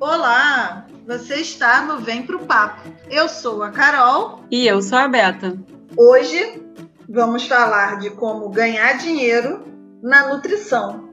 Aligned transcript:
Olá, 0.00 0.86
você 1.04 1.36
está 1.36 1.84
no 1.84 1.98
Vem 1.98 2.22
Pro 2.22 2.38
Papo. 2.38 2.88
Eu 3.10 3.28
sou 3.28 3.64
a 3.64 3.70
Carol. 3.70 4.44
E 4.48 4.64
eu 4.64 4.80
sou 4.80 4.96
a 4.96 5.08
Beta. 5.08 5.58
Hoje 5.96 6.62
vamos 7.08 7.48
falar 7.48 7.98
de 7.98 8.10
como 8.10 8.48
ganhar 8.48 8.92
dinheiro 8.96 9.64
na 10.00 10.32
nutrição. 10.32 11.08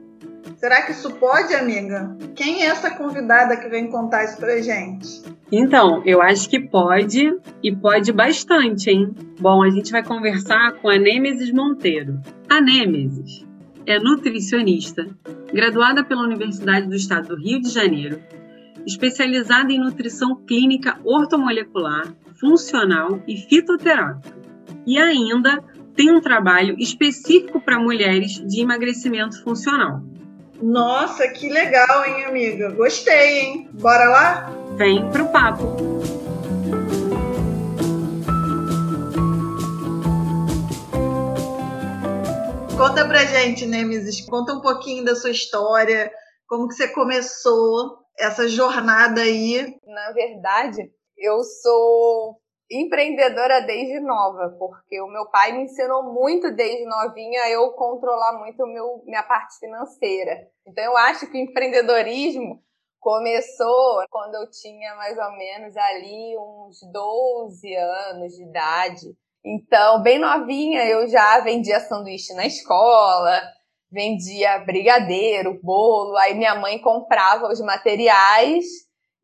Será 0.56 0.82
que 0.82 0.92
isso 0.92 1.10
pode, 1.14 1.52
amiga? 1.52 2.16
Quem 2.36 2.62
é 2.62 2.66
essa 2.66 2.92
convidada 2.92 3.56
que 3.56 3.68
vem 3.68 3.90
contar 3.90 4.22
isso 4.22 4.36
pra 4.36 4.62
gente? 4.62 5.20
Então, 5.50 6.00
eu 6.04 6.22
acho 6.22 6.48
que 6.48 6.60
pode 6.60 7.36
e 7.64 7.74
pode 7.74 8.12
bastante, 8.12 8.88
hein? 8.88 9.12
Bom, 9.40 9.64
a 9.64 9.70
gente 9.70 9.90
vai 9.90 10.04
conversar 10.04 10.74
com 10.74 10.88
a 10.88 10.96
Nêmesis 10.96 11.50
Monteiro. 11.50 12.20
A 12.48 12.60
Nêmesis 12.60 13.44
é 13.84 13.98
nutricionista, 13.98 15.06
graduada 15.52 16.04
pela 16.04 16.22
Universidade 16.22 16.86
do 16.86 16.94
Estado 16.94 17.28
do 17.28 17.36
Rio 17.36 17.60
de 17.60 17.68
Janeiro, 17.68 18.20
especializada 18.86 19.72
em 19.72 19.80
nutrição 19.80 20.36
clínica 20.46 20.98
ortomolecular, 21.04 22.14
funcional 22.40 23.20
e 23.26 23.36
fitoterápica. 23.36 24.36
E 24.86 24.96
ainda 24.96 25.62
tem 25.96 26.10
um 26.10 26.20
trabalho 26.20 26.76
específico 26.78 27.60
para 27.60 27.80
mulheres 27.80 28.34
de 28.46 28.60
emagrecimento 28.60 29.42
funcional. 29.42 30.00
Nossa, 30.62 31.28
que 31.28 31.48
legal, 31.48 32.04
hein, 32.04 32.24
amiga? 32.24 32.70
Gostei, 32.70 33.40
hein? 33.40 33.70
Bora 33.72 34.04
lá? 34.04 34.52
Vem 34.76 35.10
pro 35.10 35.26
papo! 35.28 35.76
Conta 42.76 43.06
pra 43.06 43.24
gente, 43.24 43.64
Nemesis, 43.64 44.20
conta 44.20 44.52
um 44.52 44.60
pouquinho 44.60 45.02
da 45.02 45.14
sua 45.14 45.30
história, 45.30 46.10
como 46.46 46.68
que 46.68 46.74
você 46.74 46.88
começou 46.88 48.05
essa 48.18 48.48
jornada 48.48 49.20
aí. 49.20 49.78
Na 49.84 50.12
verdade, 50.12 50.90
eu 51.16 51.42
sou 51.42 52.40
empreendedora 52.70 53.60
desde 53.60 54.00
nova, 54.00 54.56
porque 54.58 55.00
o 55.00 55.06
meu 55.06 55.26
pai 55.30 55.52
me 55.52 55.64
ensinou 55.64 56.02
muito 56.12 56.50
desde 56.54 56.84
novinha 56.84 57.48
eu 57.48 57.70
controlar 57.72 58.38
muito 58.38 58.66
meu, 58.66 59.02
minha 59.04 59.22
parte 59.22 59.58
financeira. 59.58 60.48
Então 60.66 60.82
eu 60.82 60.96
acho 60.96 61.30
que 61.30 61.38
o 61.38 61.40
empreendedorismo 61.40 62.60
começou 62.98 64.04
quando 64.10 64.34
eu 64.34 64.50
tinha 64.50 64.96
mais 64.96 65.16
ou 65.16 65.30
menos 65.36 65.76
ali 65.76 66.36
uns 66.36 66.80
12 66.92 67.74
anos 67.76 68.32
de 68.34 68.42
idade. 68.42 69.16
Então, 69.44 70.02
bem 70.02 70.18
novinha, 70.18 70.84
eu 70.86 71.06
já 71.06 71.38
vendia 71.38 71.78
sanduíche 71.78 72.34
na 72.34 72.46
escola, 72.46 73.40
vendia 73.90 74.58
brigadeiro, 74.58 75.58
bolo, 75.62 76.16
aí 76.16 76.34
minha 76.34 76.54
mãe 76.54 76.78
comprava 76.78 77.48
os 77.48 77.60
materiais 77.60 78.64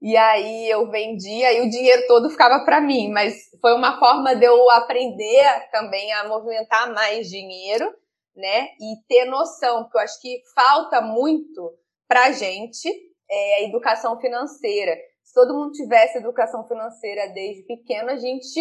e 0.01 0.17
aí 0.17 0.69
eu 0.69 0.91
vendia 0.91 1.53
e 1.53 1.61
o 1.61 1.71
dinheiro 1.71 2.07
todo 2.09 2.29
ficava 2.29 2.65
para 2.65 2.81
mim, 2.81 3.09
mas 3.11 3.35
foi 3.61 3.73
uma 3.73 3.99
forma 4.01 4.35
de 4.35 4.45
eu 4.45 4.69
aprender 4.71 5.69
também 5.71 6.13
a 6.13 6.29
movimentar 6.29 6.93
mais 6.93 7.29
dinheiro, 7.29 7.89
né? 8.35 8.69
E 8.81 8.97
ter 9.07 9.27
noção, 9.27 9.85
porque 9.85 9.99
eu 9.99 10.03
acho 10.03 10.21
que 10.21 10.43
falta 10.55 11.01
muito 11.01 11.73
pra 12.09 12.33
gente 12.33 12.89
é, 13.31 13.55
a 13.55 13.63
educação 13.63 14.21
financeira. 14.21 14.97
Se 15.23 15.33
todo 15.33 15.55
mundo 15.55 15.71
tivesse 15.71 16.19
educação 16.19 16.67
financeira 16.67 17.29
desde 17.29 17.63
pequeno, 17.63 18.11
a 18.11 18.17
gente 18.17 18.61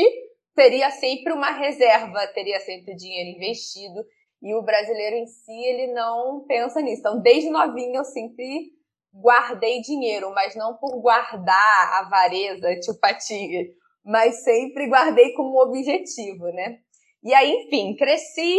teria 0.55 0.91
sempre 0.91 1.33
uma 1.33 1.52
reserva, 1.52 2.27
teria 2.36 2.59
sempre 2.59 2.95
dinheiro 2.95 3.36
investido. 3.36 4.05
E 4.42 4.56
o 4.56 4.64
brasileiro 4.64 5.16
em 5.17 5.28
si, 5.28 5.52
ele 5.52 5.94
não 5.94 6.44
pensa 6.47 6.81
nisso. 6.81 7.02
Então, 7.02 7.22
desde 7.22 7.50
novinho, 7.50 7.97
eu 7.97 8.03
sempre 8.03 8.72
guardei 9.14 9.81
dinheiro, 9.81 10.31
mas 10.33 10.56
não 10.56 10.78
por 10.78 11.00
guardar 11.02 12.02
avareza, 12.02 12.67
patinha, 13.00 13.66
mas 14.03 14.44
sempre 14.44 14.88
guardei 14.88 15.33
como 15.33 15.61
objetivo, 15.61 16.45
né? 16.45 16.80
E 17.23 17.33
aí, 17.33 17.52
enfim, 17.52 17.95
cresci 17.95 18.58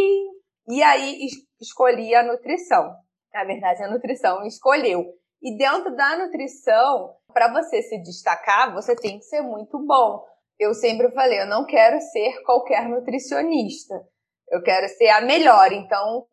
e 0.68 0.82
aí 0.82 1.26
escolhi 1.60 2.14
a 2.14 2.22
nutrição. 2.22 2.94
Na 3.32 3.44
verdade, 3.44 3.82
a 3.82 3.90
nutrição 3.90 4.46
escolheu. 4.46 5.04
E 5.42 5.56
dentro 5.56 5.96
da 5.96 6.16
nutrição, 6.18 7.16
para 7.32 7.52
você 7.52 7.82
se 7.82 7.98
destacar, 7.98 8.72
você 8.72 8.94
tem 8.94 9.18
que 9.18 9.24
ser 9.24 9.42
muito 9.42 9.78
bom. 9.84 10.24
Eu 10.58 10.74
sempre 10.74 11.10
falei, 11.10 11.40
eu 11.40 11.46
não 11.46 11.66
quero 11.66 12.00
ser 12.00 12.40
qualquer 12.44 12.88
nutricionista. 12.88 14.06
Eu 14.52 14.62
quero 14.62 14.86
ser 14.90 15.08
a 15.08 15.22
melhor. 15.22 15.72
Então, 15.72 16.26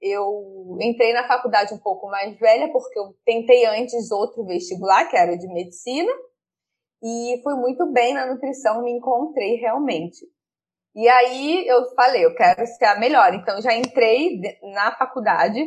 eu 0.00 0.78
entrei 0.80 1.12
na 1.12 1.28
faculdade 1.28 1.74
um 1.74 1.78
pouco 1.78 2.08
mais 2.08 2.36
velha, 2.38 2.72
porque 2.72 2.98
eu 2.98 3.14
tentei 3.24 3.66
antes 3.66 4.10
outro 4.10 4.44
vestibular, 4.44 5.04
que 5.08 5.16
era 5.16 5.36
de 5.36 5.46
medicina, 5.46 6.10
e 7.02 7.40
fui 7.42 7.54
muito 7.54 7.92
bem 7.92 8.14
na 8.14 8.26
nutrição, 8.26 8.82
me 8.82 8.90
encontrei 8.90 9.56
realmente. 9.56 10.26
E 10.94 11.06
aí 11.06 11.66
eu 11.68 11.94
falei, 11.94 12.24
eu 12.24 12.34
quero 12.34 12.66
ser 12.66 12.86
a 12.86 12.98
melhor. 12.98 13.34
Então 13.34 13.60
já 13.60 13.74
entrei 13.74 14.40
na 14.62 14.96
faculdade 14.96 15.60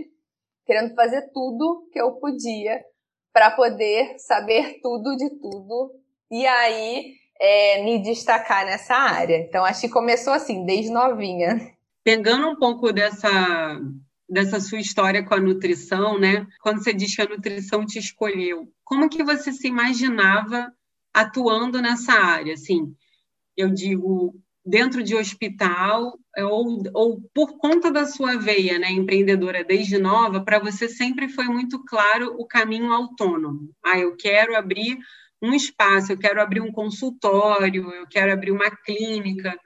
querendo 0.66 0.96
fazer 0.96 1.30
tudo 1.32 1.88
que 1.92 2.02
eu 2.02 2.14
podia 2.14 2.84
para 3.32 3.52
poder 3.52 4.18
saber 4.18 4.80
tudo 4.82 5.16
de 5.16 5.30
tudo 5.40 5.94
e 6.32 6.48
aí 6.48 7.14
é, 7.40 7.84
me 7.84 8.00
destacar 8.02 8.66
nessa 8.66 8.96
área. 8.96 9.38
Então 9.38 9.64
acho 9.64 9.82
que 9.82 9.90
começou 9.90 10.34
assim, 10.34 10.66
desde 10.66 10.92
novinha. 10.92 11.78
Pegando 12.04 12.48
um 12.50 12.56
pouco 12.56 12.92
dessa 12.92 13.80
dessa 14.30 14.60
sua 14.60 14.80
história 14.80 15.26
com 15.26 15.34
a 15.34 15.40
nutrição, 15.40 16.20
né? 16.20 16.46
Quando 16.62 16.84
você 16.84 16.94
diz 16.94 17.16
que 17.16 17.22
a 17.24 17.28
nutrição 17.28 17.84
te 17.84 17.98
escolheu, 17.98 18.72
como 18.84 19.10
que 19.10 19.24
você 19.24 19.52
se 19.52 19.68
imaginava 19.68 20.72
atuando 21.12 21.82
nessa 21.82 22.14
área? 22.14 22.54
Assim, 22.54 22.96
eu 23.58 23.70
digo 23.70 24.40
dentro 24.64 25.02
de 25.02 25.16
hospital 25.16 26.18
é, 26.38 26.46
ou, 26.46 26.84
ou 26.94 27.22
por 27.34 27.58
conta 27.58 27.92
da 27.92 28.06
sua 28.06 28.38
veia, 28.38 28.78
né, 28.78 28.92
empreendedora 28.92 29.64
desde 29.64 29.98
nova, 29.98 30.44
para 30.44 30.60
você 30.60 30.88
sempre 30.88 31.28
foi 31.28 31.46
muito 31.46 31.84
claro 31.86 32.36
o 32.38 32.46
caminho 32.46 32.92
autônomo. 32.94 33.72
Ah, 33.84 33.98
eu 33.98 34.16
quero 34.16 34.56
abrir 34.56 34.98
um 35.42 35.54
espaço, 35.54 36.12
eu 36.12 36.18
quero 36.18 36.42
abrir 36.42 36.62
um 36.62 36.72
consultório, 36.72 37.92
eu 37.92 38.06
quero 38.08 38.32
abrir 38.32 38.52
uma 38.52 38.70
clínica. 38.70 39.58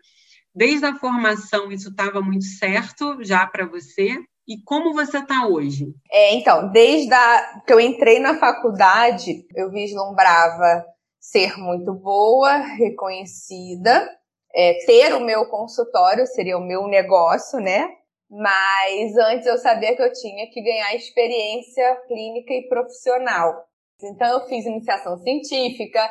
Desde 0.55 0.85
a 0.85 0.95
formação 0.95 1.71
isso 1.71 1.89
estava 1.89 2.21
muito 2.21 2.45
certo 2.45 3.23
já 3.23 3.45
para 3.47 3.65
você? 3.65 4.17
E 4.47 4.61
como 4.63 4.93
você 4.93 5.19
está 5.19 5.47
hoje? 5.47 5.87
É, 6.11 6.35
então, 6.35 6.69
desde 6.71 7.13
a, 7.13 7.61
que 7.65 7.73
eu 7.73 7.79
entrei 7.79 8.19
na 8.19 8.37
faculdade, 8.37 9.45
eu 9.55 9.71
vislumbrava 9.71 10.85
ser 11.19 11.57
muito 11.57 11.93
boa, 11.93 12.57
reconhecida, 12.57 14.09
é, 14.53 14.73
ter 14.85 15.13
o 15.13 15.21
meu 15.21 15.47
consultório 15.47 16.27
seria 16.27 16.57
o 16.57 16.65
meu 16.65 16.87
negócio, 16.87 17.59
né? 17.59 17.89
Mas 18.29 19.15
antes 19.17 19.47
eu 19.47 19.57
sabia 19.57 19.95
que 19.95 20.01
eu 20.01 20.11
tinha 20.11 20.49
que 20.51 20.61
ganhar 20.61 20.93
experiência 20.95 21.95
clínica 22.07 22.53
e 22.53 22.67
profissional. 22.67 23.65
Então 24.03 24.27
eu 24.27 24.47
fiz 24.47 24.65
iniciação 24.65 25.17
científica, 25.17 26.01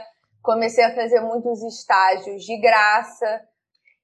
comecei 0.42 0.84
a 0.84 0.94
fazer 0.94 1.20
muitos 1.20 1.62
estágios 1.62 2.44
de 2.44 2.56
graça, 2.58 3.42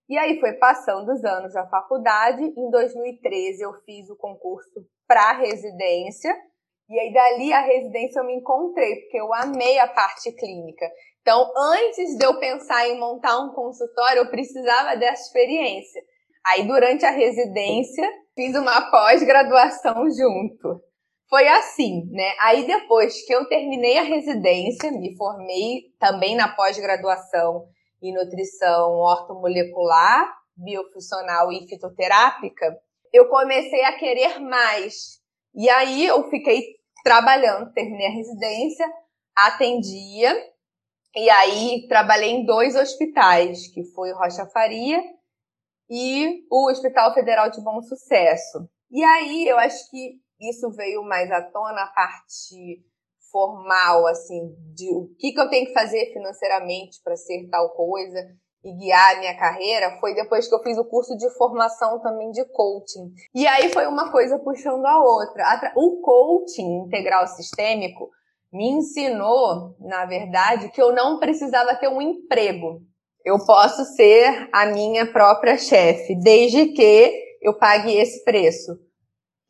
e 0.08 0.16
aí 0.16 0.41
foi 0.41 0.54
passando 0.54 1.12
os 1.12 1.22
anos 1.22 1.52
da 1.52 1.66
faculdade. 1.69 2.42
Em 2.42 2.70
2013 2.70 3.62
eu 3.62 3.74
fiz 3.84 4.08
o 4.08 4.16
concurso 4.16 4.80
para 5.06 5.32
residência. 5.32 6.34
E 6.88 6.98
aí 6.98 7.12
dali 7.12 7.52
a 7.52 7.60
residência 7.60 8.20
eu 8.20 8.24
me 8.24 8.34
encontrei, 8.34 9.02
porque 9.02 9.20
eu 9.20 9.34
amei 9.34 9.78
a 9.78 9.86
parte 9.86 10.32
clínica. 10.32 10.91
Então, 11.20 11.52
antes 11.54 12.16
de 12.16 12.24
eu 12.24 12.38
pensar 12.38 12.88
em 12.88 12.98
montar 12.98 13.38
um 13.38 13.52
consultório, 13.52 14.20
eu 14.20 14.30
precisava 14.30 14.96
dessa 14.96 15.24
experiência. 15.24 16.02
Aí 16.46 16.66
durante 16.66 17.04
a 17.04 17.10
residência, 17.10 18.10
fiz 18.34 18.56
uma 18.56 18.90
pós-graduação 18.90 20.08
junto. 20.08 20.82
Foi 21.28 21.46
assim, 21.46 22.08
né? 22.10 22.32
Aí 22.40 22.66
depois 22.66 23.22
que 23.26 23.34
eu 23.34 23.46
terminei 23.46 23.98
a 23.98 24.02
residência, 24.04 24.90
me 24.90 25.14
formei 25.14 25.82
também 26.00 26.34
na 26.34 26.49
pós-graduação 26.49 27.66
e 28.00 28.12
nutrição 28.12 28.93
ortomolecular, 28.93 30.33
biofuncional 30.56 31.53
e 31.53 31.67
fitoterápica, 31.67 32.79
eu 33.12 33.29
comecei 33.29 33.85
a 33.85 33.97
querer 33.97 34.39
mais. 34.41 35.21
E 35.55 35.69
aí 35.71 36.06
eu 36.06 36.29
fiquei 36.29 36.77
trabalhando, 37.03 37.73
terminei 37.73 38.06
a 38.06 38.11
residência, 38.11 38.87
atendia, 39.37 40.35
e 41.15 41.31
aí 41.31 41.87
trabalhei 41.89 42.31
em 42.31 42.45
dois 42.45 42.77
hospitais, 42.77 43.67
que 43.73 43.85
foi 43.95 44.12
Rocha 44.12 44.47
Faria 44.47 45.03
e 45.91 46.45
o 46.50 46.71
Hospital 46.71 47.15
Federal 47.15 47.50
de 47.50 47.62
Bom 47.62 47.81
Sucesso. 47.83 48.69
E 48.91 49.03
aí 49.03 49.49
eu 49.49 49.59
acho 49.59 49.91
que 49.91 50.21
isso 50.41 50.71
veio 50.71 51.03
mais 51.03 51.31
à 51.31 51.43
tona 51.43 51.83
a 51.83 51.87
parte 51.89 52.85
formal, 53.30 54.06
assim, 54.06 54.54
de 54.75 54.92
o 54.94 55.08
que, 55.19 55.32
que 55.32 55.40
eu 55.40 55.48
tenho 55.48 55.66
que 55.66 55.72
fazer 55.72 56.12
financeiramente 56.12 57.00
para 57.02 57.16
ser 57.16 57.48
tal 57.50 57.70
coisa 57.70 58.19
e 58.64 58.72
guiar 58.72 59.16
a 59.16 59.20
minha 59.20 59.36
carreira, 59.36 59.98
foi 60.00 60.14
depois 60.14 60.48
que 60.48 60.54
eu 60.54 60.62
fiz 60.62 60.76
o 60.78 60.84
curso 60.84 61.16
de 61.16 61.30
formação 61.36 62.00
também 62.00 62.30
de 62.30 62.44
coaching. 62.46 63.12
E 63.34 63.46
aí 63.46 63.72
foi 63.72 63.86
uma 63.86 64.10
coisa 64.10 64.38
puxando 64.38 64.84
a 64.84 64.98
outra. 64.98 65.72
O 65.76 66.00
coaching 66.00 66.84
integral 66.84 67.26
sistêmico 67.28 68.10
me 68.52 68.69
ensinou, 68.70 69.76
na 69.78 70.06
verdade, 70.06 70.70
que 70.70 70.82
eu 70.82 70.92
não 70.92 71.19
precisava 71.19 71.75
ter 71.76 71.88
um 71.88 72.00
emprego. 72.00 72.80
Eu 73.25 73.38
posso 73.44 73.84
ser 73.84 74.48
a 74.52 74.66
minha 74.66 75.06
própria 75.12 75.56
chefe, 75.56 76.14
desde 76.16 76.66
que 76.69 77.38
eu 77.42 77.56
pague 77.58 77.94
esse 77.94 78.25
preço, 78.25 78.72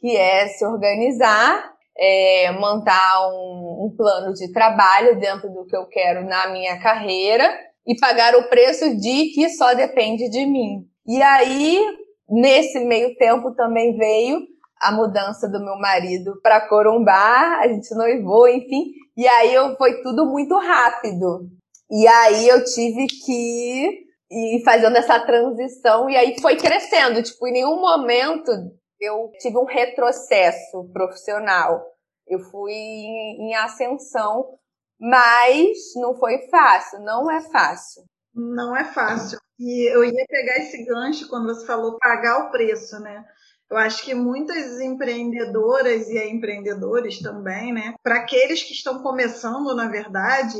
que 0.01 0.17
é 0.17 0.49
se 0.49 0.67
organizar, 0.67 1.73
é, 1.99 2.53
montar 2.53 3.29
um, 3.29 3.87
um 3.87 3.95
plano 3.97 4.33
de 4.33 4.53
trabalho 4.53 5.19
dentro 5.19 5.51
do 5.51 5.67
que 5.67 5.77
eu 5.77 5.87
quero 5.87 6.25
na 6.25 6.49
minha 6.49 6.81
carreira 6.81 7.45
e 7.87 7.97
pagar 7.99 8.37
o 8.37 8.49
preço 8.49 8.97
de 8.97 9.33
que 9.35 9.49
só 9.51 9.75
depende 9.75 10.31
de 10.31 10.47
mim. 10.47 10.87
E 11.07 11.21
aí, 11.23 11.83
nesse 12.29 12.81
meio 12.85 13.17
tempo 13.17 13.55
também 13.55 13.97
veio 13.97 14.47
a 14.81 14.93
mudança 14.93 15.49
do 15.49 15.59
meu 15.65 15.77
marido 15.77 16.39
para 16.43 16.69
Corumbá, 16.69 17.59
a 17.61 17.67
gente 17.67 17.93
noivou, 17.95 18.47
enfim. 18.47 18.93
E 19.17 19.27
aí 19.27 19.53
eu, 19.53 19.75
foi 19.77 20.01
tudo 20.03 20.27
muito 20.27 20.57
rápido. 20.57 21.49
E 21.91 22.07
aí 22.07 22.47
eu 22.47 22.63
tive 22.65 23.07
que 23.07 24.07
ir 24.31 24.63
fazendo 24.65 24.97
essa 24.97 25.19
transição 25.19 26.09
e 26.09 26.17
aí 26.17 26.37
foi 26.41 26.57
crescendo. 26.57 27.23
Tipo, 27.23 27.49
em 27.49 27.53
nenhum 27.53 27.81
momento 27.81 28.53
eu 29.01 29.31
tive 29.39 29.59
um 29.59 29.65
retrocesso 29.65 30.89
profissional. 30.93 31.85
Eu 32.27 32.41
fui 32.41 32.73
em, 32.73 33.49
em 33.49 33.55
ascensão, 33.55 34.59
mas 35.01 35.79
não 35.97 36.15
foi 36.15 36.49
fácil, 36.49 37.01
não 37.01 37.31
é 37.31 37.41
fácil. 37.41 38.05
Não 38.35 38.77
é 38.77 38.85
fácil. 38.85 39.39
E 39.59 39.93
eu 39.93 40.05
ia 40.05 40.25
pegar 40.29 40.59
esse 40.59 40.85
gancho 40.85 41.29
quando 41.29 41.47
você 41.47 41.67
falou 41.67 41.99
pagar 41.99 42.47
o 42.47 42.51
preço, 42.51 43.01
né? 43.01 43.25
Eu 43.71 43.77
acho 43.77 44.03
que 44.05 44.15
muitas 44.15 44.81
empreendedoras 44.81 46.09
e 46.09 46.19
empreendedores 46.29 47.21
também, 47.21 47.73
né? 47.73 47.95
Para 48.03 48.17
aqueles 48.17 48.63
que 48.63 48.73
estão 48.73 49.03
começando, 49.03 49.75
na 49.75 49.89
verdade, 49.89 50.57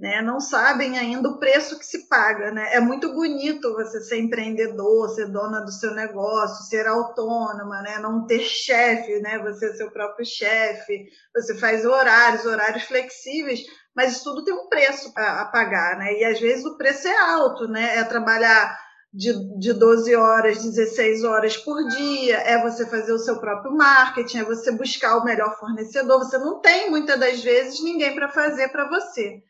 né, 0.00 0.22
não 0.22 0.40
sabem 0.40 0.98
ainda 0.98 1.28
o 1.28 1.38
preço 1.38 1.78
que 1.78 1.84
se 1.84 2.08
paga, 2.08 2.50
né? 2.50 2.74
É 2.74 2.80
muito 2.80 3.12
bonito 3.12 3.74
você 3.74 4.00
ser 4.00 4.18
empreendedor, 4.18 5.10
ser 5.10 5.26
dona 5.26 5.60
do 5.60 5.70
seu 5.70 5.94
negócio, 5.94 6.64
ser 6.64 6.86
autônoma, 6.86 7.82
né? 7.82 7.98
Não 7.98 8.24
ter 8.24 8.40
chefe, 8.40 9.20
né? 9.20 9.38
Você 9.40 9.66
é 9.66 9.74
seu 9.74 9.90
próprio 9.90 10.24
chefe, 10.24 11.06
você 11.34 11.54
faz 11.58 11.84
horários, 11.84 12.46
horários 12.46 12.84
flexíveis, 12.84 13.60
mas 13.94 14.12
isso 14.12 14.24
tudo 14.24 14.42
tem 14.42 14.54
um 14.54 14.70
preço 14.70 15.12
a, 15.14 15.42
a 15.42 15.44
pagar, 15.44 15.98
né? 15.98 16.14
E 16.14 16.24
às 16.24 16.40
vezes 16.40 16.64
o 16.64 16.78
preço 16.78 17.06
é 17.06 17.18
alto, 17.18 17.68
né? 17.68 17.98
É 17.98 18.02
trabalhar 18.02 18.74
de, 19.12 19.34
de 19.58 19.74
12 19.74 20.16
horas, 20.16 20.64
16 20.64 21.24
horas 21.24 21.58
por 21.58 21.76
dia, 21.88 22.38
é 22.38 22.62
você 22.62 22.86
fazer 22.86 23.12
o 23.12 23.18
seu 23.18 23.38
próprio 23.38 23.76
marketing, 23.76 24.38
é 24.38 24.44
você 24.44 24.72
buscar 24.72 25.18
o 25.18 25.24
melhor 25.24 25.58
fornecedor. 25.58 26.20
Você 26.20 26.38
não 26.38 26.58
tem 26.58 26.88
muitas 26.88 27.20
das 27.20 27.44
vezes 27.44 27.82
ninguém 27.84 28.14
para 28.14 28.30
fazer 28.30 28.68
para 28.68 28.88
você. 28.88 29.42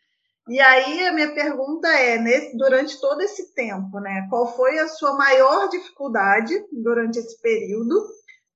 E 0.49 0.61
aí 0.61 1.07
a 1.07 1.13
minha 1.13 1.33
pergunta 1.33 1.89
é, 1.89 2.19
nesse, 2.19 2.57
durante 2.57 3.01
todo 3.01 3.21
esse 3.21 3.55
tempo, 3.55 4.01
né, 4.01 4.27
qual 4.29 4.55
foi 4.57 4.79
a 4.79 4.89
sua 4.89 5.13
maior 5.17 5.69
dificuldade 5.69 6.55
durante 6.73 7.19
esse 7.19 7.41
período, 7.41 7.95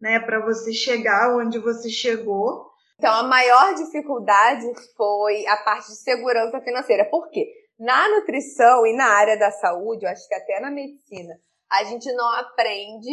né, 0.01 0.19
para 0.19 0.45
você 0.45 0.73
chegar 0.73 1.37
onde 1.37 1.59
você 1.59 1.89
chegou? 1.89 2.73
Então, 2.99 3.13
a 3.13 3.23
maior 3.23 3.75
dificuldade 3.75 4.67
foi 4.97 5.47
a 5.47 5.57
parte 5.59 5.89
de 5.89 5.97
segurança 5.97 6.61
financeira. 6.61 7.05
Por 7.11 7.29
quê? 7.29 7.47
Na 7.79 8.09
nutrição 8.09 8.87
e 8.87 8.97
na 8.97 9.07
área 9.07 9.37
da 9.37 9.51
saúde, 9.51 10.05
eu 10.05 10.11
acho 10.11 10.27
que 10.29 10.35
até 10.35 10.61
na 10.61 10.71
medicina, 10.71 11.35
a 11.71 11.85
gente 11.85 12.11
não 12.13 12.29
aprende 12.37 13.11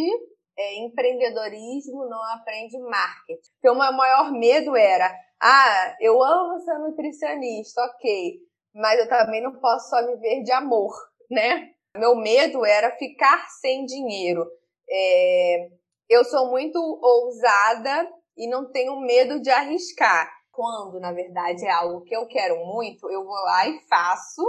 é, 0.58 0.86
empreendedorismo, 0.86 2.08
não 2.08 2.24
aprende 2.36 2.78
marketing. 2.80 3.50
Então, 3.58 3.74
o 3.74 3.80
meu 3.80 3.92
maior 3.94 4.32
medo 4.32 4.76
era: 4.76 5.12
ah, 5.42 5.96
eu 6.00 6.22
amo 6.22 6.60
ser 6.60 6.78
nutricionista, 6.78 7.82
ok, 7.82 8.40
mas 8.74 9.00
eu 9.00 9.08
também 9.08 9.42
não 9.42 9.60
posso 9.60 9.90
só 9.90 10.06
viver 10.06 10.44
de 10.44 10.52
amor, 10.52 10.92
né? 11.30 11.70
Meu 11.98 12.16
medo 12.16 12.66
era 12.66 12.96
ficar 12.98 13.48
sem 13.60 13.86
dinheiro. 13.86 14.46
É, 14.90 15.70
eu 16.10 16.24
sou 16.26 16.50
muito 16.50 16.78
ousada 16.80 18.10
e 18.38 18.48
não 18.48 18.72
tenho 18.72 19.00
medo 19.00 19.42
de 19.42 19.50
arriscar 19.50 20.30
quando, 20.52 21.00
na 21.00 21.12
verdade, 21.12 21.66
é 21.66 21.72
algo 21.72 22.02
que 22.02 22.16
eu 22.16 22.28
quero 22.28 22.58
muito, 22.66 23.10
eu 23.10 23.24
vou 23.24 23.34
lá 23.34 23.68
e 23.68 23.80
faço, 23.88 24.42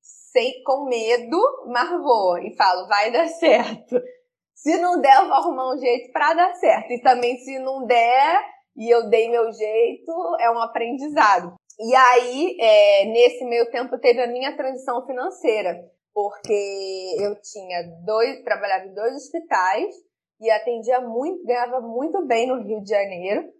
sei 0.00 0.62
com 0.64 0.84
medo, 0.88 1.38
mas 1.66 1.90
vou 2.02 2.38
e 2.38 2.54
falo, 2.56 2.86
vai 2.86 3.10
dar 3.10 3.28
certo. 3.28 4.00
Se 4.54 4.80
não 4.80 5.00
der, 5.00 5.16
eu 5.16 5.26
vou 5.26 5.34
arrumar 5.34 5.74
um 5.74 5.78
jeito 5.78 6.12
para 6.12 6.34
dar 6.34 6.54
certo. 6.54 6.92
E 6.92 7.02
também, 7.02 7.36
se 7.38 7.58
não 7.58 7.84
der 7.84 8.44
e 8.76 8.88
eu 8.88 9.08
dei 9.10 9.28
meu 9.28 9.52
jeito, 9.52 10.12
é 10.38 10.50
um 10.50 10.58
aprendizado. 10.60 11.54
E 11.82 11.94
aí, 11.94 12.56
é, 12.60 13.04
nesse 13.06 13.44
meio 13.44 13.70
tempo, 13.70 13.98
teve 13.98 14.22
a 14.22 14.28
minha 14.28 14.56
transição 14.56 15.04
financeira, 15.04 15.84
porque 16.14 17.16
eu 17.18 17.34
tinha 17.42 17.82
dois, 18.04 18.42
trabalhava 18.44 18.86
em 18.86 18.94
dois 18.94 19.14
hospitais 19.14 19.94
e 20.40 20.48
atendia 20.50 21.00
muito, 21.00 21.44
ganhava 21.44 21.80
muito 21.80 22.24
bem 22.26 22.46
no 22.46 22.62
Rio 22.62 22.80
de 22.82 22.90
Janeiro 22.90 23.52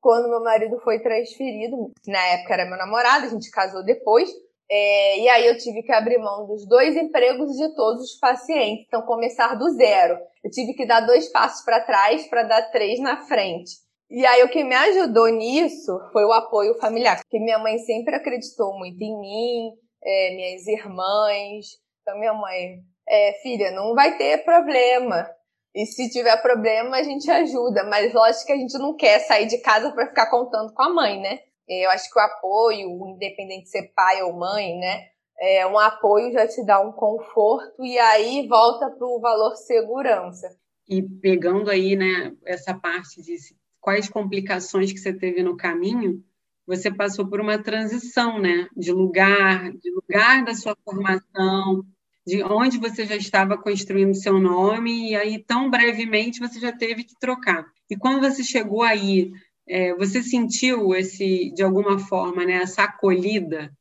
quando 0.00 0.30
meu 0.30 0.42
marido 0.42 0.78
foi 0.80 0.98
transferido, 1.00 1.92
na 2.06 2.26
época 2.28 2.54
era 2.54 2.64
meu 2.64 2.78
namorado, 2.78 3.26
a 3.26 3.28
gente 3.28 3.50
casou 3.50 3.84
depois, 3.84 4.30
é, 4.68 5.18
e 5.18 5.28
aí 5.28 5.46
eu 5.46 5.58
tive 5.58 5.82
que 5.82 5.92
abrir 5.92 6.18
mão 6.18 6.46
dos 6.46 6.66
dois 6.66 6.96
empregos 6.96 7.56
de 7.56 7.74
todos 7.74 8.04
os 8.04 8.18
pacientes, 8.18 8.86
então 8.86 9.02
começar 9.02 9.54
do 9.56 9.68
zero. 9.70 10.18
Eu 10.42 10.50
tive 10.50 10.74
que 10.74 10.86
dar 10.86 11.00
dois 11.00 11.28
passos 11.30 11.64
para 11.64 11.84
trás 11.84 12.26
para 12.28 12.44
dar 12.44 12.70
três 12.70 13.00
na 13.00 13.26
frente. 13.26 13.72
E 14.10 14.26
aí 14.26 14.42
o 14.42 14.48
que 14.48 14.64
me 14.64 14.74
ajudou 14.74 15.28
nisso 15.28 16.00
foi 16.12 16.24
o 16.24 16.32
apoio 16.32 16.74
familiar, 16.80 17.16
porque 17.18 17.38
minha 17.38 17.60
mãe 17.60 17.78
sempre 17.78 18.16
acreditou 18.16 18.76
muito 18.76 19.00
em 19.00 19.20
mim, 19.20 19.70
é, 20.02 20.34
minhas 20.34 20.66
irmãs. 20.66 21.66
Então 22.02 22.18
minha 22.18 22.34
mãe, 22.34 22.80
é, 23.08 23.34
filha, 23.40 23.70
não 23.70 23.94
vai 23.94 24.18
ter 24.18 24.44
problema. 24.44 25.30
E 25.72 25.86
se 25.86 26.10
tiver 26.10 26.36
problema, 26.42 26.96
a 26.96 27.02
gente 27.04 27.30
ajuda. 27.30 27.84
Mas 27.84 28.12
lógico 28.12 28.46
que 28.46 28.52
a 28.52 28.56
gente 28.56 28.76
não 28.78 28.96
quer 28.96 29.20
sair 29.20 29.46
de 29.46 29.58
casa 29.58 29.92
para 29.92 30.08
ficar 30.08 30.28
contando 30.28 30.74
com 30.74 30.82
a 30.82 30.92
mãe, 30.92 31.20
né? 31.20 31.38
Eu 31.68 31.88
acho 31.90 32.12
que 32.12 32.18
o 32.18 32.22
apoio, 32.22 33.08
independente 33.10 33.64
de 33.64 33.70
ser 33.70 33.92
pai 33.94 34.20
ou 34.24 34.32
mãe, 34.32 34.76
né? 34.76 35.04
É, 35.38 35.64
um 35.66 35.78
apoio 35.78 36.32
já 36.32 36.48
te 36.48 36.66
dá 36.66 36.80
um 36.80 36.90
conforto 36.92 37.84
e 37.84 37.96
aí 37.96 38.46
volta 38.48 38.90
para 38.90 39.06
o 39.06 39.20
valor 39.20 39.54
segurança. 39.54 40.48
E 40.88 41.00
pegando 41.00 41.70
aí, 41.70 41.94
né, 41.94 42.32
essa 42.44 42.74
parte 42.74 43.22
de 43.22 43.38
quais 43.80 44.08
complicações 44.08 44.92
que 44.92 44.98
você 44.98 45.12
teve 45.12 45.42
no 45.42 45.56
caminho, 45.56 46.22
você 46.66 46.90
passou 46.90 47.26
por 47.26 47.40
uma 47.40 47.58
transição, 47.58 48.38
né, 48.38 48.68
de 48.76 48.92
lugar, 48.92 49.72
de 49.72 49.90
lugar 49.90 50.44
da 50.44 50.54
sua 50.54 50.76
formação, 50.84 51.84
de 52.26 52.42
onde 52.44 52.78
você 52.78 53.04
já 53.06 53.16
estava 53.16 53.58
construindo 53.58 54.14
seu 54.14 54.38
nome, 54.38 55.10
e 55.10 55.16
aí, 55.16 55.42
tão 55.42 55.70
brevemente, 55.70 56.38
você 56.38 56.60
já 56.60 56.70
teve 56.70 57.02
que 57.04 57.18
trocar. 57.18 57.66
E 57.90 57.96
quando 57.96 58.20
você 58.20 58.44
chegou 58.44 58.82
aí, 58.82 59.32
é, 59.68 59.94
você 59.94 60.22
sentiu 60.22 60.94
esse, 60.94 61.50
de 61.52 61.62
alguma 61.62 61.98
forma, 61.98 62.44
né, 62.44 62.54
essa 62.62 62.84
acolhida? 62.84 63.72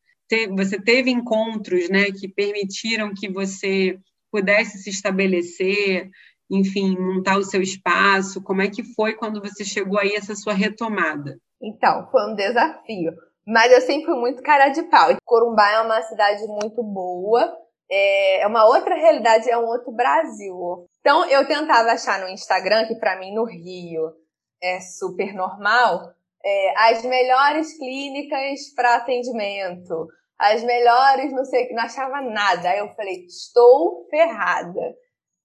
Você 0.55 0.79
teve 0.79 1.09
encontros 1.09 1.89
né, 1.89 2.11
que 2.11 2.27
permitiram 2.27 3.13
que 3.13 3.27
você 3.27 3.99
pudesse 4.31 4.77
se 4.77 4.89
estabelecer, 4.89 6.09
enfim, 6.49 6.97
montar 6.97 7.37
o 7.37 7.43
seu 7.43 7.61
espaço? 7.61 8.43
Como 8.43 8.61
é 8.61 8.69
que 8.69 8.83
foi 8.95 9.13
quando 9.13 9.41
você 9.41 9.63
chegou 9.63 9.99
aí 9.99 10.15
essa 10.15 10.35
sua 10.35 10.53
retomada? 10.53 11.37
Então, 11.61 12.07
foi 12.11 12.31
um 12.31 12.35
desafio. 12.35 13.11
Mas 13.45 13.71
eu 13.71 13.81
sempre 13.81 14.05
fui 14.05 14.15
muito 14.15 14.43
cara 14.43 14.69
de 14.69 14.83
pau. 14.83 15.09
Corumbá 15.25 15.71
é 15.71 15.81
uma 15.81 16.01
cidade 16.03 16.45
muito 16.47 16.83
boa, 16.83 17.51
é, 17.89 18.41
é 18.41 18.47
uma 18.47 18.65
outra 18.65 18.95
realidade, 18.95 19.49
é 19.49 19.57
um 19.57 19.65
outro 19.65 19.91
Brasil. 19.91 20.85
Então 20.99 21.25
eu 21.25 21.47
tentava 21.47 21.91
achar 21.91 22.21
no 22.21 22.29
Instagram, 22.29 22.85
que 22.87 22.95
para 22.95 23.17
mim 23.19 23.33
no 23.33 23.45
Rio 23.45 24.13
é 24.61 24.79
super 24.79 25.33
normal, 25.33 26.11
é, 26.45 26.89
as 26.89 27.03
melhores 27.03 27.77
clínicas 27.77 28.73
para 28.75 28.97
atendimento, 28.97 30.07
as 30.37 30.63
melhores, 30.63 31.33
não 31.33 31.43
sei, 31.43 31.69
não 31.73 31.83
achava 31.83 32.21
nada. 32.21 32.69
Aí 32.69 32.79
eu 32.79 32.89
falei, 32.89 33.25
estou 33.25 34.07
ferrada, 34.09 34.95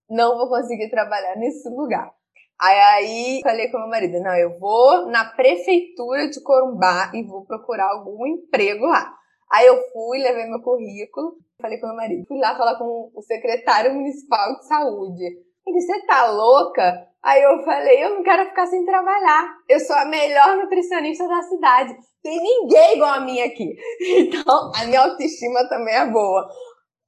não 0.08 0.36
vou 0.36 0.48
conseguir 0.48 0.90
trabalhar 0.90 1.36
nesse 1.36 1.68
lugar. 1.68 2.12
Aí, 2.60 2.78
aí 2.78 3.40
falei 3.42 3.68
com 3.68 3.78
meu 3.78 3.88
marido, 3.88 4.20
não, 4.20 4.34
eu 4.36 4.58
vou 4.58 5.06
na 5.06 5.24
prefeitura 5.24 6.28
de 6.28 6.40
Corumbá 6.42 7.10
e 7.12 7.22
vou 7.22 7.44
procurar 7.44 7.90
algum 7.90 8.26
emprego 8.26 8.86
lá. 8.86 9.12
Aí 9.52 9.66
eu 9.66 9.80
fui, 9.92 10.18
levei 10.18 10.46
meu 10.46 10.62
currículo, 10.62 11.36
falei 11.60 11.78
com 11.78 11.86
meu 11.86 11.96
marido. 11.96 12.26
Fui 12.26 12.38
lá 12.38 12.56
falar 12.56 12.76
com 12.76 13.10
o 13.14 13.22
secretário 13.22 13.92
municipal 13.94 14.56
de 14.56 14.66
saúde. 14.66 15.24
Ele 15.66 15.76
disse, 15.76 15.86
você 15.86 16.06
tá 16.06 16.30
louca? 16.30 17.08
Aí 17.22 17.42
eu 17.42 17.62
falei, 17.64 18.04
eu 18.04 18.16
não 18.16 18.22
quero 18.22 18.46
ficar 18.46 18.66
sem 18.66 18.84
trabalhar. 18.84 19.56
Eu 19.68 19.80
sou 19.80 19.96
a 19.96 20.04
melhor 20.04 20.56
nutricionista 20.56 21.26
da 21.26 21.42
cidade. 21.42 21.96
Tem 22.22 22.38
ninguém 22.38 22.96
igual 22.96 23.14
a 23.14 23.20
mim 23.20 23.40
aqui. 23.40 23.74
Então, 24.00 24.72
a 24.74 24.86
minha 24.86 25.00
autoestima 25.00 25.66
também 25.68 25.94
é 25.94 26.06
boa. 26.06 26.48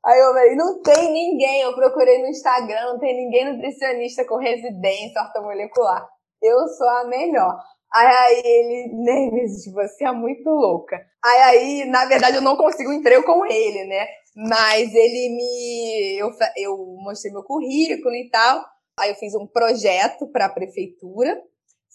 Aí 0.06 0.20
eu 0.20 0.32
falei, 0.32 0.54
não 0.54 0.80
tem 0.82 1.12
ninguém. 1.12 1.62
Eu 1.62 1.75
procurei 1.75 2.22
no 2.22 2.28
Instagram, 2.28 2.92
não 2.92 2.98
tem 2.98 3.16
ninguém 3.16 3.52
nutricionista 3.52 4.25
com 4.25 4.36
residência 4.36 5.20
ortomolecular. 5.20 6.06
Eu 6.40 6.68
sou 6.68 6.88
a 6.88 7.04
melhor. 7.04 7.58
Aí, 7.92 8.06
aí 8.06 8.42
ele, 8.44 8.94
Nemesis, 8.94 9.72
você 9.72 10.04
é 10.04 10.12
muito 10.12 10.48
louca. 10.48 10.96
Aí, 11.25 11.40
aí, 11.40 11.84
na 11.86 12.04
verdade, 12.04 12.36
eu 12.36 12.42
não 12.42 12.56
consigo 12.56 12.92
emprego 12.92 13.25
com 13.25 13.44
ele, 13.46 13.84
né? 13.84 14.06
Mas 14.36 14.94
ele 14.94 15.34
me. 15.34 16.18
Eu, 16.18 16.30
eu 16.56 16.76
mostrei 17.02 17.32
meu 17.32 17.42
currículo 17.42 18.14
e 18.14 18.28
tal. 18.30 18.64
Aí 19.00 19.10
eu 19.10 19.16
fiz 19.16 19.34
um 19.34 19.46
projeto 19.46 20.30
para 20.30 20.46
a 20.46 20.52
prefeitura. 20.52 21.36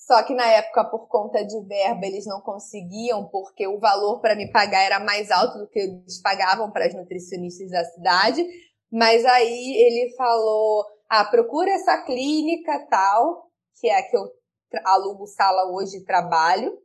Só 0.05 0.23
que 0.23 0.33
na 0.33 0.47
época, 0.47 0.83
por 0.85 1.07
conta 1.07 1.45
de 1.45 1.63
verba, 1.67 2.07
eles 2.07 2.25
não 2.25 2.41
conseguiam, 2.41 3.27
porque 3.29 3.67
o 3.67 3.79
valor 3.79 4.19
para 4.19 4.35
me 4.35 4.51
pagar 4.51 4.81
era 4.81 4.99
mais 4.99 5.29
alto 5.29 5.59
do 5.59 5.69
que 5.69 5.79
eles 5.79 6.19
pagavam 6.21 6.71
para 6.71 6.85
as 6.85 6.95
nutricionistas 6.95 7.69
da 7.69 7.85
cidade. 7.85 8.43
Mas 8.91 9.23
aí 9.23 9.75
ele 9.77 10.15
falou: 10.15 10.85
ah, 11.07 11.23
procura 11.25 11.69
essa 11.71 12.03
clínica 12.03 12.87
tal, 12.89 13.47
que 13.79 13.87
é 13.87 13.99
a 13.99 14.09
que 14.09 14.17
eu 14.17 14.23
alugo 14.85 15.27
sala 15.27 15.71
hoje 15.71 15.99
de 15.99 16.05
trabalho, 16.05 16.75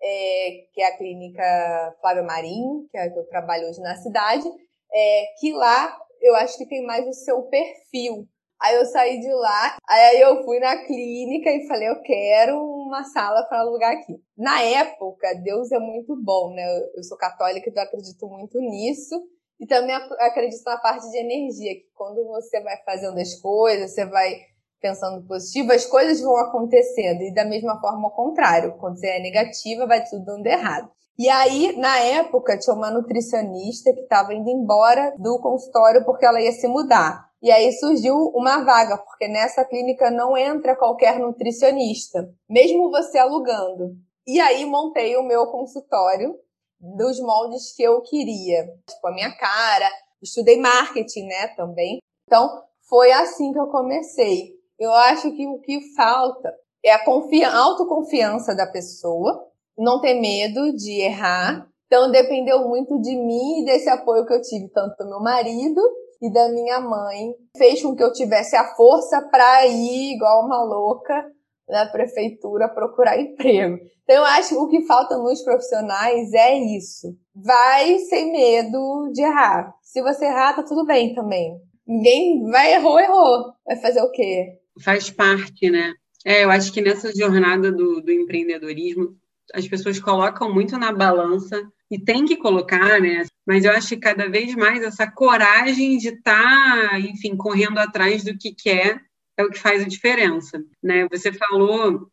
é, 0.00 0.50
que 0.72 0.80
é 0.82 0.86
a 0.86 0.96
clínica 0.96 1.96
Flávia 2.00 2.22
Marinho, 2.22 2.86
que 2.90 2.96
é 2.96 3.02
a 3.02 3.12
que 3.12 3.18
eu 3.18 3.26
trabalho 3.26 3.68
hoje 3.68 3.80
na 3.80 3.96
cidade, 3.96 4.48
é, 4.92 5.24
que 5.40 5.52
lá 5.52 5.98
eu 6.20 6.36
acho 6.36 6.56
que 6.56 6.68
tem 6.68 6.86
mais 6.86 7.04
o 7.08 7.12
seu 7.12 7.42
perfil. 7.42 8.28
Aí 8.62 8.76
eu 8.76 8.86
saí 8.86 9.18
de 9.18 9.32
lá, 9.32 9.76
aí 9.88 10.20
eu 10.20 10.44
fui 10.44 10.60
na 10.60 10.76
clínica 10.84 11.50
e 11.50 11.66
falei, 11.66 11.88
eu 11.88 12.00
quero 12.00 12.56
uma 12.56 13.02
sala 13.02 13.42
para 13.44 13.60
alugar 13.60 13.92
aqui. 13.92 14.14
Na 14.38 14.62
época, 14.62 15.34
Deus 15.42 15.72
é 15.72 15.80
muito 15.80 16.14
bom, 16.22 16.54
né? 16.54 16.62
Eu 16.94 17.02
sou 17.02 17.18
católica, 17.18 17.68
então 17.68 17.82
acredito 17.82 18.26
muito 18.28 18.60
nisso. 18.60 19.20
E 19.58 19.66
também 19.66 19.94
acredito 19.94 20.62
na 20.64 20.76
parte 20.76 21.10
de 21.10 21.18
energia, 21.18 21.74
que 21.74 21.86
quando 21.94 22.24
você 22.26 22.60
vai 22.62 22.76
fazendo 22.84 23.18
as 23.18 23.34
coisas, 23.40 23.92
você 23.92 24.04
vai 24.06 24.36
pensando 24.80 25.26
positivo, 25.26 25.72
as 25.72 25.86
coisas 25.86 26.20
vão 26.20 26.36
acontecendo. 26.36 27.22
E 27.22 27.32
da 27.32 27.44
mesma 27.44 27.80
forma, 27.80 28.08
ao 28.08 28.14
contrário. 28.14 28.76
Quando 28.78 28.98
você 28.98 29.08
é 29.08 29.20
negativa, 29.20 29.86
vai 29.86 30.04
tudo 30.04 30.24
dando 30.24 30.46
errado. 30.46 30.90
E 31.18 31.28
aí, 31.28 31.76
na 31.76 31.98
época, 31.98 32.58
tinha 32.58 32.74
uma 32.74 32.90
nutricionista 32.90 33.92
que 33.92 34.00
estava 34.00 34.34
indo 34.34 34.50
embora 34.50 35.14
do 35.18 35.40
consultório 35.40 36.04
porque 36.04 36.24
ela 36.24 36.40
ia 36.40 36.52
se 36.52 36.66
mudar. 36.66 37.31
E 37.42 37.50
aí 37.50 37.72
surgiu 37.72 38.14
uma 38.34 38.64
vaga, 38.64 38.96
porque 38.96 39.26
nessa 39.26 39.64
clínica 39.64 40.12
não 40.12 40.36
entra 40.36 40.76
qualquer 40.76 41.18
nutricionista, 41.18 42.32
mesmo 42.48 42.88
você 42.88 43.18
alugando. 43.18 43.96
E 44.24 44.38
aí 44.38 44.64
montei 44.64 45.16
o 45.16 45.24
meu 45.24 45.48
consultório 45.48 46.36
dos 46.78 47.18
moldes 47.18 47.74
que 47.74 47.82
eu 47.82 48.00
queria, 48.02 48.66
tipo 48.88 49.06
a 49.08 49.12
minha 49.12 49.36
cara. 49.36 49.90
Estudei 50.22 50.56
marketing, 50.56 51.24
né, 51.24 51.48
também. 51.56 51.98
Então, 52.26 52.62
foi 52.88 53.10
assim 53.10 53.52
que 53.52 53.58
eu 53.58 53.66
comecei. 53.66 54.52
Eu 54.78 54.92
acho 54.92 55.32
que 55.32 55.44
o 55.44 55.58
que 55.58 55.80
falta 55.96 56.54
é 56.84 56.92
a 56.92 57.58
autoconfiança 57.58 58.54
da 58.54 58.68
pessoa, 58.68 59.48
não 59.76 60.00
ter 60.00 60.14
medo 60.14 60.76
de 60.76 61.00
errar. 61.00 61.68
Então, 61.86 62.08
dependeu 62.08 62.68
muito 62.68 63.00
de 63.00 63.16
mim 63.16 63.62
e 63.62 63.64
desse 63.64 63.88
apoio 63.88 64.24
que 64.24 64.32
eu 64.32 64.40
tive, 64.40 64.68
tanto 64.68 64.96
do 64.96 65.10
meu 65.10 65.20
marido 65.20 65.82
e 66.22 66.32
da 66.32 66.48
minha 66.48 66.80
mãe. 66.80 67.34
Fez 67.58 67.82
com 67.82 67.94
que 67.94 68.02
eu 68.02 68.12
tivesse 68.12 68.56
a 68.56 68.74
força 68.74 69.20
para 69.30 69.66
ir, 69.66 70.14
igual 70.14 70.46
uma 70.46 70.62
louca, 70.62 71.26
na 71.68 71.86
prefeitura 71.86 72.68
procurar 72.68 73.20
emprego. 73.20 73.78
Então, 74.04 74.16
eu 74.16 74.24
acho 74.24 74.50
que 74.50 74.56
o 74.56 74.68
que 74.68 74.86
falta 74.86 75.18
nos 75.18 75.42
profissionais 75.42 76.32
é 76.32 76.56
isso. 76.58 77.14
Vai 77.34 77.98
sem 77.98 78.32
medo 78.32 79.10
de 79.12 79.22
errar. 79.22 79.74
Se 79.82 80.00
você 80.02 80.24
errar, 80.24 80.54
tá 80.54 80.62
tudo 80.62 80.86
bem 80.86 81.14
também. 81.14 81.56
Ninguém 81.86 82.44
vai 82.50 82.74
errou, 82.74 82.98
errou. 82.98 83.52
Vai 83.66 83.76
fazer 83.76 84.00
o 84.00 84.10
quê? 84.10 84.62
faz 84.80 85.10
parte, 85.10 85.70
né? 85.70 85.92
É, 86.24 86.44
eu 86.44 86.50
acho 86.50 86.72
que 86.72 86.80
nessa 86.80 87.12
jornada 87.14 87.70
do, 87.72 88.00
do 88.00 88.12
empreendedorismo, 88.12 89.16
as 89.52 89.66
pessoas 89.66 90.00
colocam 90.00 90.52
muito 90.52 90.78
na 90.78 90.92
balança 90.92 91.60
e 91.92 92.02
tem 92.02 92.24
que 92.24 92.38
colocar, 92.38 92.98
né? 92.98 93.26
Mas 93.46 93.66
eu 93.66 93.70
acho 93.70 93.90
que 93.90 93.98
cada 93.98 94.26
vez 94.26 94.54
mais 94.54 94.82
essa 94.82 95.06
coragem 95.06 95.98
de 95.98 96.08
estar, 96.08 96.88
tá, 96.88 96.98
enfim, 96.98 97.36
correndo 97.36 97.76
atrás 97.76 98.24
do 98.24 98.36
que 98.36 98.54
quer 98.54 98.98
é 99.36 99.44
o 99.44 99.50
que 99.50 99.58
faz 99.58 99.82
a 99.82 99.88
diferença, 99.88 100.64
né? 100.82 101.06
Você 101.10 101.30
falou 101.34 102.08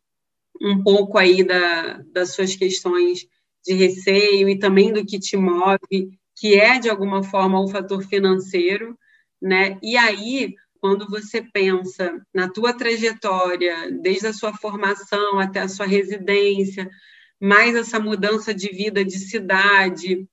um 0.60 0.82
pouco 0.82 1.16
aí 1.16 1.42
da, 1.42 2.02
das 2.12 2.34
suas 2.34 2.54
questões 2.54 3.26
de 3.64 3.72
receio 3.72 4.50
e 4.50 4.58
também 4.58 4.92
do 4.92 5.02
que 5.02 5.18
te 5.18 5.34
move, 5.34 6.10
que 6.36 6.60
é 6.60 6.78
de 6.78 6.90
alguma 6.90 7.22
forma 7.22 7.58
o 7.58 7.68
fator 7.68 8.02
financeiro, 8.02 8.98
né? 9.40 9.78
E 9.82 9.96
aí 9.96 10.54
quando 10.78 11.08
você 11.08 11.40
pensa 11.40 12.20
na 12.34 12.50
tua 12.50 12.74
trajetória, 12.74 13.90
desde 14.02 14.26
a 14.26 14.32
sua 14.34 14.52
formação 14.52 15.38
até 15.38 15.60
a 15.60 15.68
sua 15.68 15.86
residência, 15.86 16.90
mais 17.40 17.74
essa 17.74 17.98
mudança 17.98 18.52
de 18.52 18.68
vida 18.68 19.04
de 19.04 19.18
cidade, 19.18 20.28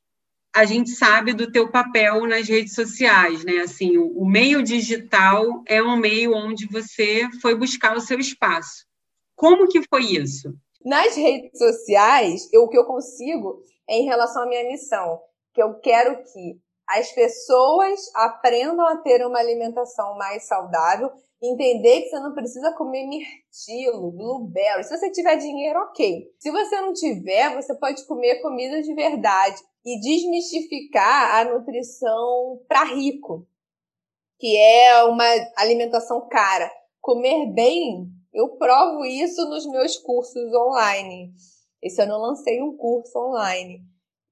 a 0.53 0.65
gente 0.65 0.89
sabe 0.89 1.33
do 1.33 1.51
teu 1.51 1.71
papel 1.71 2.25
nas 2.25 2.47
redes 2.47 2.73
sociais, 2.73 3.45
né? 3.45 3.59
Assim, 3.59 3.97
o, 3.97 4.25
meio 4.25 4.63
digital 4.63 5.63
é 5.67 5.81
um 5.81 5.95
meio 5.95 6.35
onde 6.35 6.67
você 6.67 7.29
foi 7.41 7.55
buscar 7.55 7.95
o 7.95 8.01
seu 8.01 8.19
espaço. 8.19 8.85
Como 9.35 9.67
que 9.67 9.83
foi 9.87 10.03
isso? 10.03 10.53
Nas 10.83 11.15
redes 11.15 11.57
sociais, 11.57 12.49
eu, 12.51 12.63
o 12.63 12.69
que 12.69 12.77
eu 12.77 12.85
consigo 12.85 13.61
é 13.87 13.97
em 13.97 14.05
relação 14.05 14.43
à 14.43 14.45
minha 14.47 14.63
missão, 14.63 15.21
que 15.53 15.61
eu 15.61 15.75
quero 15.75 16.23
que 16.23 16.59
as 16.87 17.11
pessoas 17.11 17.99
aprendam 18.15 18.85
a 18.87 18.97
ter 18.97 19.25
uma 19.25 19.39
alimentação 19.39 20.17
mais 20.17 20.47
saudável, 20.47 21.11
entender 21.41 22.01
que 22.01 22.09
você 22.09 22.19
não 22.19 22.33
precisa 22.33 22.73
comer 22.73 23.05
mirtilo, 23.07 24.11
blueberry. 24.11 24.83
Se 24.83 24.97
você 24.97 25.11
tiver 25.11 25.37
dinheiro, 25.37 25.79
ok. 25.79 26.31
Se 26.39 26.51
você 26.51 26.81
não 26.81 26.93
tiver, 26.93 27.55
você 27.55 27.75
pode 27.75 28.05
comer 28.05 28.41
comida 28.41 28.81
de 28.81 28.93
verdade 28.93 29.61
e 29.85 29.99
desmistificar 29.99 31.35
a 31.35 31.45
nutrição 31.45 32.61
para 32.67 32.83
rico, 32.83 33.47
que 34.39 34.57
é 34.57 35.03
uma 35.03 35.25
alimentação 35.55 36.27
cara. 36.27 36.71
Comer 36.99 37.53
bem, 37.53 38.07
eu 38.33 38.49
provo 38.57 39.05
isso 39.05 39.47
nos 39.49 39.65
meus 39.67 39.97
cursos 39.97 40.53
online. 40.53 41.33
Esse 41.81 42.01
ano 42.01 42.13
eu 42.13 42.19
lancei 42.19 42.61
um 42.61 42.75
curso 42.75 43.17
online 43.17 43.85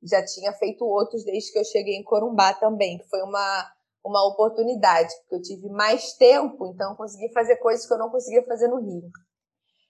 já 0.05 0.23
tinha 0.23 0.53
feito 0.53 0.85
outros 0.85 1.23
desde 1.23 1.51
que 1.51 1.59
eu 1.59 1.65
cheguei 1.65 1.95
em 1.95 2.03
Corumbá 2.03 2.53
também, 2.53 2.97
que 2.97 3.09
foi 3.09 3.21
uma, 3.23 3.71
uma 4.05 4.23
oportunidade, 4.27 5.11
porque 5.21 5.35
eu 5.35 5.41
tive 5.41 5.67
mais 5.69 6.13
tempo, 6.13 6.67
então 6.67 6.95
consegui 6.95 7.33
fazer 7.33 7.57
coisas 7.57 7.87
que 7.87 7.93
eu 7.93 7.97
não 7.97 8.11
conseguia 8.11 8.45
fazer 8.45 8.67
no 8.67 8.79
Rio. 8.79 9.09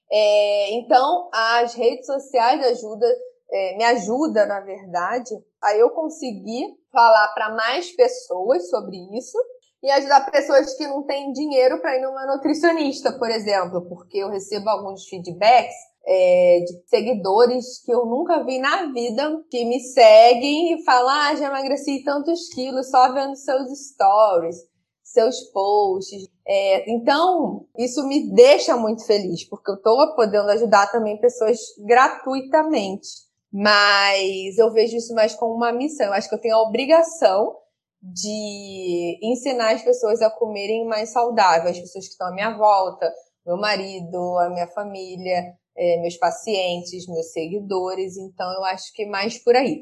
É, 0.10 0.72
então, 0.76 1.30
as 1.34 1.74
redes 1.74 2.06
sociais 2.06 2.64
ajuda, 2.64 3.06
é, 3.52 3.78
me 3.78 3.84
ajuda, 3.84 4.46
na 4.46 4.62
verdade, 4.62 5.34
a 5.62 5.76
eu 5.76 5.90
conseguir 5.90 6.66
falar 6.92 7.28
para 7.34 7.54
mais 7.54 7.92
pessoas 7.92 8.70
sobre 8.70 8.96
isso 9.18 9.38
e 9.84 9.92
ajudar 9.92 10.32
pessoas 10.32 10.74
que 10.76 10.88
não 10.88 11.04
têm 11.04 11.34
dinheiro 11.34 11.82
para 11.82 11.98
ir 11.98 12.02
numa 12.02 12.26
nutricionista, 12.26 13.12
por 13.20 13.30
exemplo, 13.30 13.86
porque 13.90 14.20
eu 14.20 14.30
recebo 14.30 14.70
alguns 14.70 15.06
feedbacks 15.08 15.76
é, 16.08 16.60
de 16.60 16.88
seguidores 16.88 17.82
que 17.84 17.92
eu 17.92 18.06
nunca 18.06 18.44
vi 18.44 18.60
na 18.60 18.92
vida, 18.92 19.44
que 19.50 19.66
me 19.66 19.80
seguem 19.80 20.74
e 20.74 20.84
falam, 20.84 21.10
ah, 21.10 21.36
já 21.36 21.48
emagreci 21.48 22.04
tantos 22.04 22.50
quilos 22.54 22.90
só 22.90 23.12
vendo 23.14 23.36
seus 23.36 23.68
stories, 23.90 24.58
seus 25.04 25.42
posts. 25.52 26.28
É, 26.48 26.92
então, 26.92 27.66
isso 27.78 28.08
me 28.08 28.32
deixa 28.34 28.78
muito 28.78 29.06
feliz, 29.06 29.44
porque 29.50 29.72
eu 29.72 29.76
estou 29.76 30.16
podendo 30.16 30.50
ajudar 30.52 30.92
também 30.92 31.20
pessoas 31.20 31.58
gratuitamente. 31.86 33.08
Mas 33.52 34.58
eu 34.58 34.72
vejo 34.72 34.98
isso 34.98 35.14
mais 35.14 35.34
como 35.34 35.56
uma 35.56 35.72
missão. 35.72 36.08
Eu 36.08 36.14
acho 36.14 36.28
que 36.28 36.36
eu 36.36 36.42
tenho 36.42 36.56
a 36.56 36.62
obrigação 36.62 37.56
de 38.02 39.18
ensinar 39.24 39.74
as 39.74 39.82
pessoas 39.82 40.22
a 40.22 40.30
comerem 40.30 40.86
mais 40.86 41.10
saudável, 41.10 41.72
as 41.72 41.80
pessoas 41.80 42.06
que 42.06 42.12
estão 42.12 42.28
à 42.28 42.32
minha 42.32 42.56
volta, 42.56 43.12
meu 43.46 43.58
marido, 43.58 44.38
a 44.40 44.50
minha 44.50 44.68
família, 44.68 45.56
é, 45.78 46.02
meus 46.02 46.18
pacientes, 46.18 47.08
meus 47.08 47.32
seguidores, 47.32 48.18
então 48.18 48.52
eu 48.54 48.64
acho 48.66 48.94
que 48.94 49.06
mais 49.06 49.38
por 49.38 49.56
aí. 49.56 49.82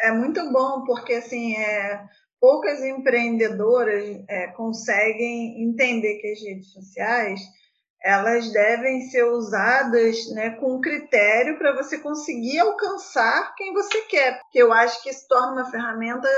É 0.00 0.12
muito 0.12 0.50
bom, 0.50 0.84
porque 0.84 1.14
assim, 1.14 1.54
é, 1.54 2.02
poucas 2.40 2.82
empreendedoras 2.82 4.04
é, 4.28 4.48
conseguem 4.48 5.62
entender 5.62 6.18
que 6.18 6.32
as 6.32 6.40
redes 6.40 6.72
sociais 6.72 7.40
elas 8.06 8.52
devem 8.52 9.00
ser 9.08 9.24
usadas 9.24 10.16
né, 10.32 10.50
com 10.60 10.80
critério 10.80 11.58
para 11.58 11.74
você 11.74 11.98
conseguir 11.98 12.60
alcançar 12.60 13.52
quem 13.56 13.72
você 13.72 14.00
quer. 14.02 14.38
Porque 14.42 14.62
eu 14.62 14.72
acho 14.72 15.02
que 15.02 15.10
isso 15.10 15.26
torna 15.28 15.52
uma 15.52 15.70
ferramenta 15.70 16.28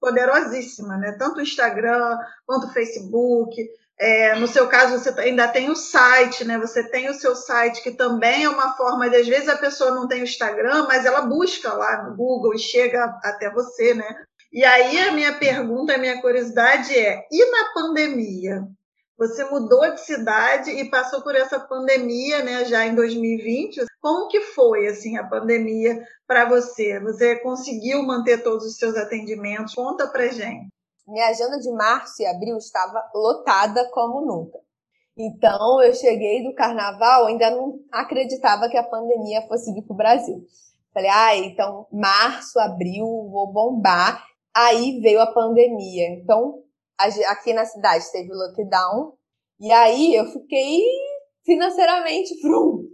poderosíssima, 0.00 0.96
né? 0.96 1.14
Tanto 1.16 1.38
o 1.38 1.42
Instagram 1.42 2.18
quanto 2.44 2.66
o 2.66 2.72
Facebook. 2.72 3.54
É, 3.98 4.34
no 4.34 4.48
seu 4.48 4.66
caso, 4.68 4.98
você 4.98 5.10
ainda 5.20 5.46
tem 5.46 5.70
o 5.70 5.76
site, 5.76 6.44
né? 6.44 6.58
Você 6.58 6.88
tem 6.90 7.08
o 7.08 7.14
seu 7.14 7.36
site, 7.36 7.82
que 7.82 7.92
também 7.92 8.44
é 8.44 8.48
uma 8.48 8.76
forma 8.76 9.08
de, 9.08 9.16
às 9.16 9.26
vezes, 9.26 9.48
a 9.48 9.56
pessoa 9.56 9.92
não 9.92 10.08
tem 10.08 10.22
o 10.22 10.24
Instagram, 10.24 10.86
mas 10.88 11.04
ela 11.04 11.22
busca 11.22 11.72
lá 11.72 12.02
no 12.02 12.16
Google 12.16 12.54
e 12.54 12.58
chega 12.58 13.04
até 13.22 13.50
você, 13.50 13.94
né? 13.94 14.24
E 14.52 14.64
aí 14.64 14.98
a 14.98 15.12
minha 15.12 15.38
pergunta, 15.38 15.94
a 15.94 15.98
minha 15.98 16.20
curiosidade 16.20 16.94
é: 16.94 17.26
e 17.30 17.50
na 17.50 17.72
pandemia? 17.72 18.62
Você 19.16 19.44
mudou 19.44 19.88
de 19.94 20.00
cidade 20.00 20.70
e 20.70 20.90
passou 20.90 21.22
por 21.22 21.36
essa 21.36 21.60
pandemia, 21.60 22.42
né, 22.42 22.64
já 22.64 22.84
em 22.84 22.94
2020. 22.94 23.84
Como 24.00 24.26
que 24.28 24.40
foi 24.40 24.88
assim 24.88 25.16
a 25.16 25.24
pandemia 25.24 26.02
para 26.26 26.48
você? 26.48 26.98
Você 27.00 27.36
conseguiu 27.36 28.02
manter 28.02 28.42
todos 28.42 28.66
os 28.66 28.76
seus 28.76 28.96
atendimentos? 28.96 29.74
Conta 29.74 30.08
pra 30.08 30.26
gente. 30.28 30.68
Minha 31.12 31.28
agenda 31.28 31.58
de 31.58 31.70
março 31.70 32.22
e 32.22 32.26
abril 32.26 32.56
estava 32.56 33.06
lotada 33.14 33.86
como 33.90 34.22
nunca. 34.22 34.58
Então 35.14 35.82
eu 35.82 35.92
cheguei 35.92 36.42
do 36.42 36.54
carnaval, 36.54 37.26
ainda 37.26 37.50
não 37.50 37.78
acreditava 37.92 38.66
que 38.70 38.78
a 38.78 38.82
pandemia 38.82 39.46
fosse 39.46 39.74
vir 39.74 39.82
para 39.82 39.92
o 39.92 39.96
Brasil. 39.96 40.42
Falei, 40.94 41.10
ah, 41.10 41.36
então 41.36 41.86
março, 41.92 42.58
abril, 42.58 43.04
vou 43.30 43.52
bombar. 43.52 44.24
Aí 44.54 45.00
veio 45.00 45.20
a 45.20 45.30
pandemia. 45.30 46.08
Então 46.14 46.62
aqui 47.28 47.52
na 47.52 47.66
cidade 47.66 48.10
teve 48.10 48.32
lockdown. 48.32 49.12
E 49.60 49.70
aí 49.70 50.14
eu 50.14 50.24
fiquei 50.32 50.80
financeiramente 51.44 52.40
frum. 52.40 52.88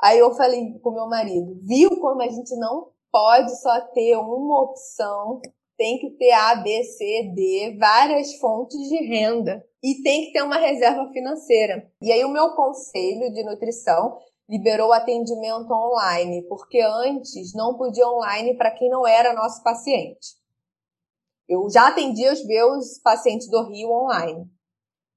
Aí 0.00 0.18
eu 0.18 0.34
falei 0.34 0.78
com 0.82 0.92
meu 0.92 1.06
marido, 1.06 1.60
viu 1.62 1.90
como 2.00 2.22
a 2.22 2.28
gente 2.28 2.56
não 2.56 2.88
pode 3.12 3.54
só 3.60 3.80
ter 3.92 4.16
uma 4.16 4.62
opção, 4.62 5.40
tem 5.76 5.98
que 5.98 6.10
ter 6.10 6.32
A, 6.32 6.56
B, 6.56 6.82
C, 6.84 7.32
D, 7.34 7.76
várias 7.78 8.36
fontes 8.36 8.78
de 8.88 8.96
renda 9.04 9.64
e 9.82 10.02
tem 10.02 10.26
que 10.26 10.32
ter 10.32 10.42
uma 10.42 10.56
reserva 10.56 11.10
financeira. 11.12 11.90
E 12.00 12.10
aí 12.10 12.24
o 12.24 12.32
meu 12.32 12.50
conselho 12.54 13.32
de 13.32 13.44
nutrição 13.44 14.18
liberou 14.48 14.92
atendimento 14.92 15.70
online, 15.72 16.42
porque 16.48 16.80
antes 16.80 17.54
não 17.54 17.76
podia 17.76 18.06
online 18.08 18.56
para 18.56 18.70
quem 18.70 18.88
não 18.88 19.06
era 19.06 19.34
nosso 19.34 19.62
paciente. 19.62 20.36
Eu 21.48 21.68
já 21.70 21.88
atendia 21.88 22.32
os 22.32 22.44
meus 22.46 22.98
pacientes 23.00 23.48
do 23.50 23.62
Rio 23.68 23.90
online, 23.90 24.46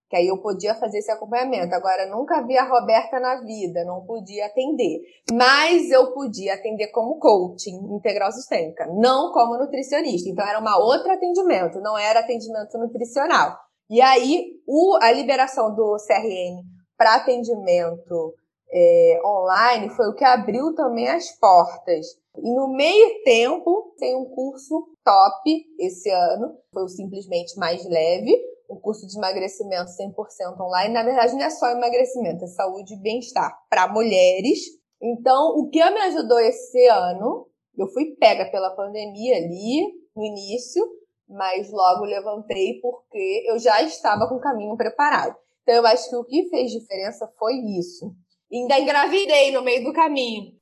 que 0.10 0.16
aí 0.16 0.28
eu 0.28 0.38
podia 0.42 0.74
fazer 0.76 1.00
esse 1.00 1.12
acompanhamento. 1.12 1.76
Agora, 1.76 2.06
nunca 2.08 2.42
vi 2.46 2.58
a 2.58 2.68
Roberta 2.68 3.20
na 3.20 3.42
vida, 3.42 3.84
não 3.84 4.06
podia 4.06 4.46
atender. 4.46 5.02
Mas 5.34 5.92
eu 5.92 6.14
podia 6.14 6.54
atender 6.54 6.88
como 6.88 7.20
coaching 7.20 7.76
integral 7.94 8.32
sistêmica, 8.32 8.88
não 8.88 9.32
como 9.34 9.58
nutricionista. 9.58 10.30
Então, 10.30 10.48
era 10.48 10.60
uma 10.60 10.78
outro 10.78 11.12
atendimento, 11.12 11.80
não 11.82 11.98
era 11.98 12.22
atendimento 12.22 12.78
nutricional. 12.78 13.58
E 13.90 14.02
aí, 14.02 14.46
o, 14.66 14.98
a 15.02 15.12
liberação 15.12 15.76
do 15.76 15.98
CRM 16.08 16.62
para 16.98 17.16
atendimento 17.16 18.34
é, 18.72 19.20
online 19.26 19.90
foi 19.90 20.08
o 20.10 20.14
que 20.14 20.24
abriu 20.24 20.74
também 20.74 21.08
as 21.10 21.32
portas. 21.38 22.06
E 22.38 22.54
no 22.54 22.70
meio 22.70 23.24
tempo, 23.24 23.94
tem 23.98 24.16
um 24.16 24.26
curso 24.26 24.88
top 25.04 25.66
esse 25.80 26.10
ano, 26.10 26.56
foi 26.72 26.84
o 26.84 26.90
Simplesmente 26.90 27.58
Mais 27.58 27.84
Leve, 27.86 28.38
um 28.70 28.80
curso 28.80 29.08
de 29.08 29.18
emagrecimento 29.18 29.92
100% 29.92 30.60
online. 30.60 30.94
Na 30.94 31.04
verdade, 31.04 31.34
não 31.34 31.44
é 31.44 31.50
só 31.50 31.70
emagrecimento, 31.70 32.44
é 32.44 32.48
saúde 32.48 32.94
e 32.94 33.02
bem-estar 33.02 33.52
para 33.70 33.88
mulheres. 33.88 34.60
Então, 35.02 35.58
o 35.58 35.70
que 35.70 35.84
me 35.90 36.00
ajudou 36.02 36.40
esse 36.40 36.88
ano, 36.88 37.48
eu 37.78 37.88
fui 37.88 38.16
pega 38.20 38.50
pela 38.50 38.76
pandemia 38.76 39.38
ali 39.38 39.84
no 40.16 40.24
início, 40.24 40.84
mas 41.30 41.72
logo 41.72 42.06
levantei 42.06 42.80
porque 42.82 43.46
eu 43.48 43.60
já 43.60 43.82
estava 43.82 44.28
com 44.28 44.36
o 44.36 44.42
caminho 44.42 44.76
preparado. 44.76 45.36
Então, 45.64 45.76
eu 45.76 45.86
acho 45.86 46.10
que 46.10 46.16
o 46.16 46.24
que 46.24 46.50
fez 46.50 46.72
diferença 46.72 47.30
foi 47.38 47.54
isso. 47.78 48.14
Ainda 48.52 48.80
engravidei 48.80 49.52
no 49.52 49.62
meio 49.62 49.84
do 49.84 49.92
caminho. 49.92 50.54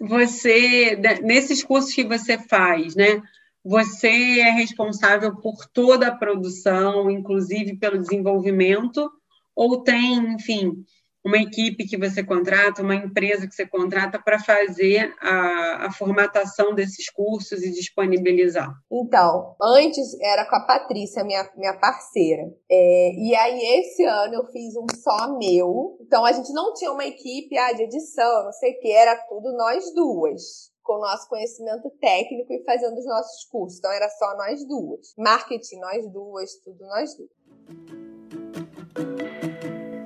Você, 0.00 0.96
nesses 1.22 1.64
cursos 1.64 1.94
que 1.94 2.04
você 2.04 2.36
faz, 2.36 2.94
né? 2.94 3.20
Você 3.64 4.40
é 4.40 4.50
responsável 4.50 5.36
por 5.36 5.66
toda 5.72 6.08
a 6.08 6.16
produção, 6.16 7.10
inclusive 7.10 7.76
pelo 7.76 7.98
desenvolvimento, 7.98 9.10
ou 9.54 9.82
tem, 9.82 10.34
enfim, 10.34 10.84
uma 11.24 11.36
equipe 11.36 11.86
que 11.86 11.98
você 11.98 12.24
contrata, 12.24 12.82
uma 12.82 12.94
empresa 12.94 13.46
que 13.46 13.54
você 13.54 13.66
contrata 13.66 14.18
para 14.18 14.38
fazer 14.38 15.14
a, 15.20 15.86
a, 15.86 15.92
formatação 15.92 16.74
desses 16.74 17.10
cursos 17.10 17.62
e 17.62 17.70
disponibilizar? 17.70 18.72
Então, 18.90 19.54
antes 19.62 20.18
era 20.20 20.48
com 20.48 20.56
a 20.56 20.66
Patrícia, 20.66 21.22
minha, 21.22 21.46
minha 21.56 21.78
parceira. 21.78 22.42
É, 22.70 23.12
e 23.14 23.34
aí, 23.34 23.80
esse 23.80 24.02
ano 24.04 24.36
eu 24.36 24.46
fiz 24.46 24.74
um 24.76 24.86
só 24.96 25.36
meu. 25.38 25.98
Então, 26.00 26.24
a 26.24 26.32
gente 26.32 26.52
não 26.54 26.72
tinha 26.72 26.90
uma 26.90 27.04
equipe 27.04 27.56
ah, 27.58 27.72
de 27.72 27.82
edição, 27.82 28.44
não 28.44 28.52
sei 28.52 28.72
o 28.72 28.80
que, 28.80 28.90
era 28.90 29.14
tudo 29.28 29.54
nós 29.56 29.84
duas 29.94 30.69
com 30.90 30.96
o 30.96 31.00
nosso 31.00 31.28
conhecimento 31.28 31.88
técnico 32.00 32.52
e 32.52 32.64
fazendo 32.64 32.98
os 32.98 33.06
nossos 33.06 33.44
cursos. 33.44 33.78
Então 33.78 33.92
era 33.92 34.08
só 34.08 34.36
nós 34.36 34.66
duas. 34.66 35.14
Marketing, 35.16 35.78
nós 35.78 36.12
duas, 36.12 36.56
tudo 36.64 36.84
nós 36.84 37.16
duas. 37.16 37.30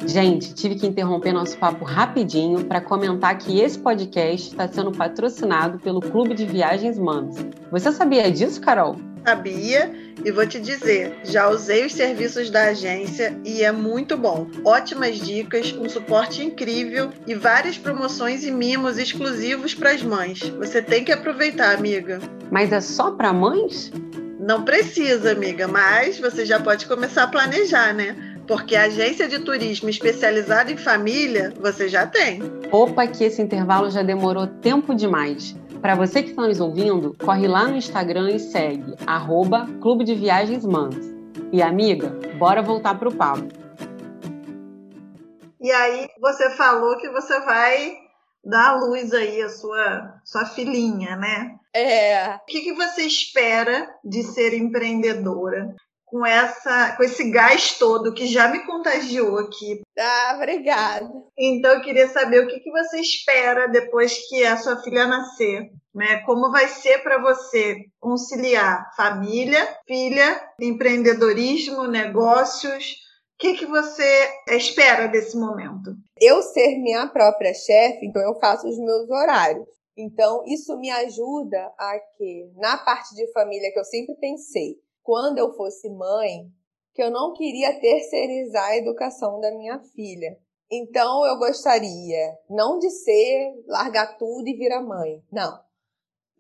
Gente, 0.07 0.53
tive 0.53 0.75
que 0.75 0.87
interromper 0.87 1.33
nosso 1.33 1.59
papo 1.59 1.87
rapidinho 1.87 2.67
para 2.67 2.83
comentar 2.83 3.39
que 3.39 3.59
esse 3.59 3.79
podcast 3.79 4.51
está 4.51 4.69
sendo 4.69 4.93
patrocinado 4.93 5.79
pelo 5.79 6.03
Clube 6.03 6.35
de 6.35 6.45
Viagens 6.45 6.99
Manos. 6.99 7.37
Você 7.71 7.91
sabia 7.91 8.31
disso, 8.31 8.61
Carol? 8.61 8.97
Sabia 9.27 9.91
e 10.23 10.31
vou 10.31 10.47
te 10.47 10.61
dizer, 10.61 11.17
já 11.25 11.49
usei 11.49 11.87
os 11.87 11.93
serviços 11.93 12.51
da 12.51 12.65
agência 12.65 13.39
e 13.45 13.63
é 13.63 13.73
muito 13.73 14.19
bom. 14.19 14.47
Ótimas 14.65 15.17
dicas, 15.17 15.73
um 15.73 15.89
suporte 15.89 16.45
incrível 16.45 17.11
e 17.27 17.35
várias 17.35 17.79
promoções 17.79 18.45
e 18.45 18.51
mimos 18.51 18.99
exclusivos 18.99 19.75
para 19.75 19.93
as 19.93 20.03
mães. 20.03 20.41
Você 20.41 20.83
tem 20.83 21.05
que 21.05 21.11
aproveitar, 21.11 21.75
amiga. 21.75 22.21
Mas 22.51 22.71
é 22.71 22.81
só 22.81 23.13
para 23.13 23.33
mães? 23.33 23.91
Não 24.39 24.63
precisa, 24.63 25.33
amiga, 25.33 25.67
mas 25.67 26.19
você 26.19 26.45
já 26.45 26.61
pode 26.61 26.87
começar 26.87 27.23
a 27.23 27.29
planejar, 27.29 27.95
né? 27.95 28.15
Porque 28.47 28.77
agência 28.77 29.27
de 29.27 29.39
turismo 29.39 29.89
especializada 29.89 30.71
em 30.71 30.77
família, 30.77 31.51
você 31.59 31.89
já 31.89 32.07
tem. 32.07 32.43
Opa, 32.71 33.07
que 33.07 33.25
esse 33.25 33.41
intervalo 33.41 33.91
já 33.91 34.03
demorou 34.03 34.47
tempo 34.47 34.95
demais. 34.95 35.57
Para 35.85 35.97
você 35.97 36.23
que 36.23 36.31
está 36.31 36.41
nos 36.41 36.61
ouvindo, 36.61 37.15
corre 37.23 37.47
lá 37.47 37.69
no 37.69 37.77
Instagram 37.77 38.31
e 38.31 38.41
segue 38.41 38.95
arroba 39.07 39.67
Clube 39.83 40.03
de 40.03 40.15
Viagens 40.15 40.65
Mans. 40.65 40.97
E 41.53 41.61
amiga, 41.61 42.09
bora 42.39 42.63
voltar 42.63 42.99
para 42.99 43.11
o 43.11 43.15
papo. 43.15 43.47
E 45.61 45.71
aí 45.71 46.09
você 46.19 46.49
falou 46.57 46.97
que 46.97 47.11
você 47.11 47.39
vai 47.41 47.99
dar 48.43 48.71
à 48.71 48.77
luz 48.77 49.13
aí 49.13 49.43
a 49.43 49.51
sua, 49.51 50.15
sua 50.25 50.47
filhinha, 50.47 51.17
né? 51.17 51.55
É. 51.75 52.37
O 52.37 52.47
que, 52.47 52.63
que 52.63 52.73
você 52.73 53.03
espera 53.03 53.87
de 54.03 54.23
ser 54.23 54.55
empreendedora? 54.55 55.77
Com 56.15 56.25
essa 56.25 56.95
com 56.97 57.03
esse 57.03 57.29
gás 57.29 57.77
todo 57.77 58.15
que 58.15 58.29
já 58.29 58.47
me 58.47 58.65
contagiou 58.65 59.37
aqui. 59.37 59.83
Ah, 59.99 60.35
obrigada. 60.37 61.11
Então 61.37 61.73
eu 61.73 61.81
queria 61.81 62.07
saber 62.07 62.39
o 62.39 62.47
que, 62.47 62.61
que 62.61 62.71
você 62.71 63.01
espera 63.01 63.67
depois 63.67 64.17
que 64.29 64.45
a 64.45 64.57
sua 64.57 64.81
filha 64.81 65.09
nascer, 65.09 65.73
né? 65.93 66.19
Como 66.19 66.53
vai 66.53 66.69
ser 66.69 67.03
para 67.03 67.21
você 67.21 67.87
conciliar 67.99 68.95
família, 68.97 69.67
filha, 69.89 70.41
empreendedorismo, 70.61 71.89
negócios? 71.89 72.93
O 73.35 73.39
que, 73.41 73.55
que 73.55 73.67
você 73.67 74.31
espera 74.51 75.09
desse 75.09 75.37
momento? 75.37 75.97
Eu 76.21 76.41
ser 76.43 76.79
minha 76.79 77.09
própria 77.09 77.53
chefe, 77.53 78.07
então 78.07 78.23
eu 78.23 78.39
faço 78.39 78.69
os 78.69 78.79
meus 78.79 79.11
horários. 79.11 79.67
Então, 79.97 80.43
isso 80.47 80.77
me 80.79 80.91
ajuda 80.91 81.73
a 81.79 81.99
que, 82.17 82.51
na 82.57 82.79
parte 82.79 83.15
de 83.17 83.33
família 83.33 83.73
que 83.73 83.79
eu 83.79 83.85
sempre 83.85 84.15
pensei, 84.17 84.77
quando 85.05 85.39
eu 85.39 85.53
fosse 85.55 85.89
mãe, 85.91 86.51
que 86.95 87.03
eu 87.03 87.11
não 87.11 87.35
queria 87.35 87.79
terceirizar 87.79 88.71
a 88.71 88.77
educação 88.77 89.39
da 89.39 89.53
minha 89.53 89.79
filha. 89.95 90.37
Então 90.73 91.27
eu 91.27 91.39
gostaria 91.39 92.39
não 92.49 92.79
de 92.79 92.91
ser 92.91 93.53
largar 93.67 94.17
tudo 94.17 94.49
e 94.49 94.57
virar 94.57 94.83
mãe, 94.83 95.23
não. 95.31 95.63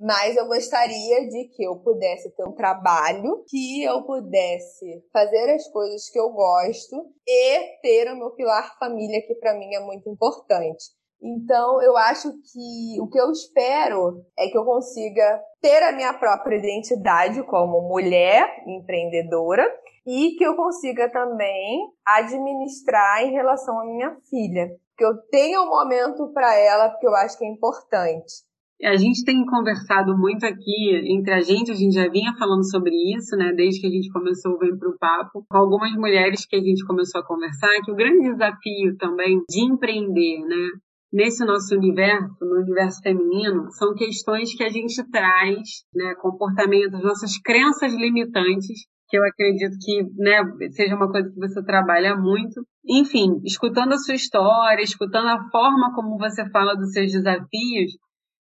Mas 0.01 0.37
eu 0.37 0.47
gostaria 0.47 1.29
de 1.29 1.45
que 1.49 1.63
eu 1.63 1.77
pudesse 1.77 2.35
ter 2.35 2.43
um 2.49 2.55
trabalho, 2.55 3.45
que 3.47 3.85
eu 3.85 4.03
pudesse 4.03 5.05
fazer 5.13 5.55
as 5.55 5.69
coisas 5.69 6.09
que 6.09 6.19
eu 6.19 6.31
gosto 6.31 7.13
e 7.27 7.81
ter 7.81 8.11
o 8.11 8.17
meu 8.17 8.31
pilar 8.31 8.77
família, 8.79 9.25
que 9.25 9.35
para 9.37 9.55
mim 9.55 9.73
é 9.75 9.81
muito 9.81 10.09
importante. 10.09 10.87
Então, 11.23 11.81
eu 11.83 11.97
acho 11.97 12.31
que 12.31 13.01
o 13.01 13.09
que 13.09 13.19
eu 13.19 13.31
espero 13.31 14.23
é 14.39 14.49
que 14.49 14.59
eu 14.59 14.65
consiga 14.65 15.41
ter 15.61 15.83
a 15.83 15.93
minha 15.93 16.13
própria 16.13 16.57
identidade 16.57 17.43
como 17.45 17.89
mulher 17.89 18.47
empreendedora 18.67 19.65
e 20.07 20.33
que 20.37 20.45
eu 20.45 20.55
consiga 20.55 21.11
também 21.11 21.89
administrar 22.07 23.23
em 23.23 23.33
relação 23.33 23.81
à 23.81 23.87
minha 23.87 24.17
filha. 24.29 24.69
Que 24.97 25.05
eu 25.05 25.17
tenha 25.31 25.63
um 25.63 25.69
momento 25.69 26.31
para 26.33 26.55
ela, 26.55 26.91
porque 26.91 27.07
eu 27.07 27.15
acho 27.15 27.39
que 27.39 27.45
é 27.45 27.49
importante. 27.49 28.45
A 28.83 28.97
gente 28.97 29.25
tem 29.25 29.47
conversado 29.47 30.17
muito 30.19 30.45
aqui 30.45 30.93
entre 31.07 31.33
a 31.33 31.41
gente, 31.41 31.71
a 31.71 31.75
gente 31.75 31.95
já 31.95 32.09
vinha 32.09 32.35
falando 32.37 32.69
sobre 32.69 32.91
isso, 33.17 33.37
né, 33.37 33.53
desde 33.55 33.81
que 33.81 33.87
a 33.87 33.91
gente 33.91 34.13
começou 34.13 34.53
o 34.53 34.59
Vem 34.59 34.77
Pro 34.77 34.99
Papo, 34.99 35.45
com 35.49 35.57
algumas 35.57 35.93
mulheres 35.93 36.45
que 36.45 36.57
a 36.57 36.61
gente 36.61 36.85
começou 36.85 37.21
a 37.21 37.27
conversar, 37.27 37.71
que 37.83 37.91
o 37.91 37.95
grande 37.95 38.29
desafio 38.31 38.97
também 38.99 39.41
de 39.49 39.65
empreender, 39.65 40.41
né, 40.41 40.69
nesse 41.15 41.45
nosso 41.45 41.77
universo, 41.77 42.35
no 42.41 42.61
universo 42.61 43.01
feminino, 43.01 43.71
são 43.71 43.95
questões 43.95 44.53
que 44.53 44.65
a 44.65 44.69
gente 44.69 45.01
traz, 45.13 45.85
né, 45.95 46.13
comportamentos, 46.21 47.01
nossas 47.01 47.39
crenças 47.39 47.95
limitantes, 47.95 48.81
que 49.09 49.17
eu 49.17 49.25
acredito 49.25 49.77
que 49.81 50.03
né, 50.19 50.43
seja 50.73 50.97
uma 50.97 51.09
coisa 51.09 51.31
que 51.31 51.39
você 51.39 51.63
trabalha 51.65 52.17
muito. 52.17 52.67
Enfim, 52.85 53.41
escutando 53.45 53.93
a 53.93 53.99
sua 53.99 54.17
história, 54.17 54.83
escutando 54.83 55.29
a 55.29 55.49
forma 55.51 55.95
como 55.95 56.19
você 56.19 56.51
fala 56.51 56.75
dos 56.75 56.91
seus 56.91 57.13
desafios, 57.13 57.93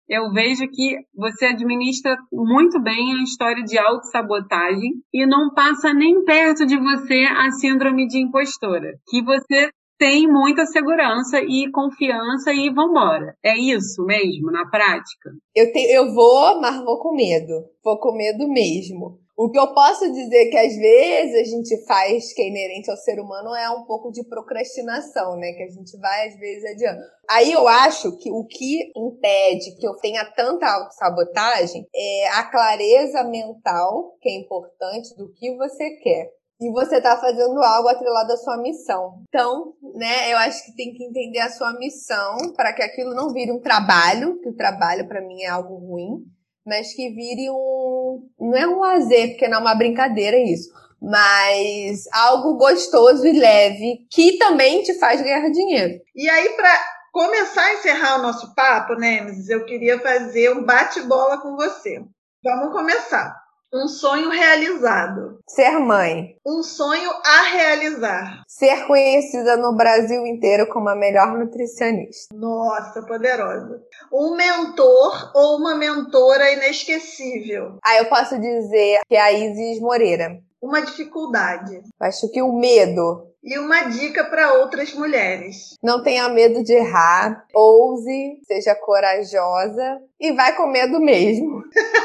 eu 0.07 0.31
vejo 0.31 0.65
que 0.71 0.97
você 1.13 1.47
administra 1.47 2.17
muito 2.31 2.81
bem 2.81 3.13
a 3.13 3.23
história 3.23 3.63
de 3.63 3.77
autossabotagem 3.77 4.91
e 5.13 5.25
não 5.25 5.53
passa 5.53 5.93
nem 5.93 6.23
perto 6.23 6.65
de 6.65 6.77
você 6.77 7.25
a 7.25 7.51
síndrome 7.51 8.07
de 8.07 8.19
impostora, 8.19 8.93
que 9.09 9.21
você 9.23 9.69
tem 10.01 10.27
muita 10.27 10.65
segurança 10.65 11.39
e 11.41 11.69
confiança 11.69 12.51
e 12.51 12.73
vambora. 12.73 13.37
É 13.45 13.55
isso 13.55 14.03
mesmo, 14.03 14.49
na 14.51 14.67
prática? 14.67 15.29
Eu, 15.53 15.71
te, 15.71 15.77
eu 15.77 16.11
vou, 16.11 16.59
mas 16.59 16.83
vou 16.83 16.97
com 16.97 17.13
medo. 17.13 17.69
Vou 17.83 17.99
com 17.99 18.11
medo 18.13 18.47
mesmo. 18.47 19.19
O 19.37 19.51
que 19.51 19.59
eu 19.59 19.71
posso 19.75 20.11
dizer 20.11 20.49
que 20.49 20.57
às 20.57 20.75
vezes 20.75 21.35
a 21.35 21.43
gente 21.43 21.85
faz, 21.85 22.33
que 22.33 22.41
é 22.41 22.47
inerente 22.47 22.89
ao 22.89 22.97
ser 22.97 23.19
humano, 23.19 23.53
é 23.53 23.69
um 23.69 23.83
pouco 23.83 24.11
de 24.11 24.27
procrastinação, 24.27 25.37
né? 25.37 25.51
Que 25.53 25.63
a 25.63 25.69
gente 25.69 25.95
vai 25.99 26.29
às 26.29 26.35
vezes 26.39 26.71
adiante. 26.71 27.03
Aí 27.29 27.51
eu 27.51 27.67
acho 27.67 28.17
que 28.17 28.31
o 28.31 28.43
que 28.43 28.91
impede 28.97 29.77
que 29.79 29.87
eu 29.87 29.93
tenha 29.97 30.25
tanta 30.25 30.65
autossabotagem 30.65 31.85
é 31.95 32.27
a 32.29 32.43
clareza 32.49 33.23
mental, 33.23 34.17
que 34.19 34.29
é 34.29 34.35
importante, 34.35 35.15
do 35.15 35.31
que 35.31 35.55
você 35.55 35.91
quer 35.97 36.40
e 36.61 36.71
você 36.71 36.97
está 36.97 37.17
fazendo 37.17 37.59
algo 37.63 37.89
atrelado 37.89 38.31
à 38.33 38.37
sua 38.37 38.55
missão. 38.57 39.23
Então, 39.27 39.73
né, 39.95 40.31
eu 40.31 40.37
acho 40.37 40.63
que 40.63 40.75
tem 40.75 40.93
que 40.93 41.03
entender 41.03 41.39
a 41.39 41.49
sua 41.49 41.73
missão 41.73 42.37
para 42.55 42.71
que 42.71 42.83
aquilo 42.83 43.15
não 43.15 43.33
vire 43.33 43.51
um 43.51 43.59
trabalho, 43.59 44.39
que 44.39 44.49
o 44.49 44.55
trabalho 44.55 45.07
para 45.07 45.21
mim 45.21 45.41
é 45.41 45.47
algo 45.47 45.75
ruim, 45.75 46.23
mas 46.63 46.93
que 46.93 47.09
vire 47.09 47.49
um. 47.49 48.29
Não 48.39 48.55
é 48.55 48.67
um 48.67 48.79
lazer, 48.79 49.29
porque 49.29 49.47
não 49.47 49.57
é 49.57 49.61
uma 49.61 49.73
brincadeira 49.73 50.37
isso. 50.37 50.69
Mas 51.01 52.03
algo 52.13 52.57
gostoso 52.57 53.25
e 53.25 53.31
leve, 53.31 54.05
que 54.11 54.37
também 54.37 54.83
te 54.83 54.93
faz 54.99 55.19
ganhar 55.19 55.49
dinheiro. 55.49 55.99
E 56.15 56.29
aí, 56.29 56.49
para 56.49 56.79
começar 57.11 57.63
a 57.63 57.73
encerrar 57.73 58.19
o 58.19 58.21
nosso 58.21 58.53
papo, 58.53 58.93
Nemesis, 58.93 59.49
eu 59.49 59.65
queria 59.65 59.99
fazer 59.99 60.51
um 60.51 60.63
bate-bola 60.63 61.41
com 61.41 61.55
você. 61.55 62.03
Vamos 62.43 62.71
começar. 62.71 63.40
Um 63.73 63.87
sonho 63.87 64.29
realizado. 64.29 65.39
Ser 65.47 65.79
mãe. 65.79 66.35
Um 66.45 66.61
sonho 66.61 67.09
a 67.23 67.41
realizar. 67.53 68.43
Ser 68.45 68.85
conhecida 68.85 69.55
no 69.55 69.73
Brasil 69.73 70.27
inteiro 70.27 70.67
como 70.67 70.89
a 70.89 70.95
melhor 70.95 71.37
nutricionista. 71.37 72.35
Nossa, 72.35 73.01
poderosa. 73.01 73.81
Um 74.11 74.35
mentor 74.35 75.31
ou 75.33 75.55
uma 75.55 75.73
mentora 75.75 76.51
inesquecível. 76.51 77.77
Ah, 77.81 77.95
eu 77.95 78.09
posso 78.09 78.37
dizer 78.37 78.99
que 79.07 79.15
é 79.15 79.21
a 79.21 79.31
Isis 79.31 79.79
Moreira. 79.79 80.37
Uma 80.61 80.81
dificuldade. 80.81 81.81
Acho 81.97 82.29
que 82.29 82.41
o 82.41 82.51
medo. 82.51 83.25
E 83.41 83.57
uma 83.57 83.83
dica 83.83 84.25
para 84.25 84.53
outras 84.55 84.93
mulheres. 84.93 85.77
Não 85.81 86.03
tenha 86.03 86.27
medo 86.27 86.61
de 86.61 86.73
errar, 86.73 87.45
ouse, 87.55 88.37
seja 88.45 88.75
corajosa 88.75 89.99
e 90.19 90.31
vai 90.33 90.55
com 90.55 90.67
medo 90.67 90.99
mesmo. 90.99 91.63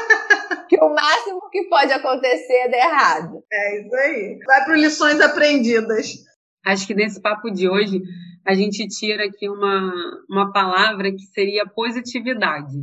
que 0.77 0.85
o 0.85 0.93
máximo 0.93 1.49
que 1.49 1.63
pode 1.63 1.91
acontecer 1.91 2.53
é 2.53 2.69
dar 2.69 2.77
errado. 2.77 3.43
É 3.51 3.81
isso 3.81 3.95
aí. 3.95 4.39
Vai 4.45 4.65
para 4.65 4.75
lições 4.75 5.19
aprendidas. 5.19 6.13
Acho 6.65 6.85
que 6.85 6.93
nesse 6.93 7.21
papo 7.21 7.49
de 7.49 7.67
hoje 7.69 8.01
a 8.45 8.53
gente 8.53 8.87
tira 8.87 9.25
aqui 9.25 9.49
uma, 9.49 9.93
uma 10.29 10.51
palavra 10.51 11.11
que 11.11 11.23
seria 11.33 11.65
positividade. 11.65 12.75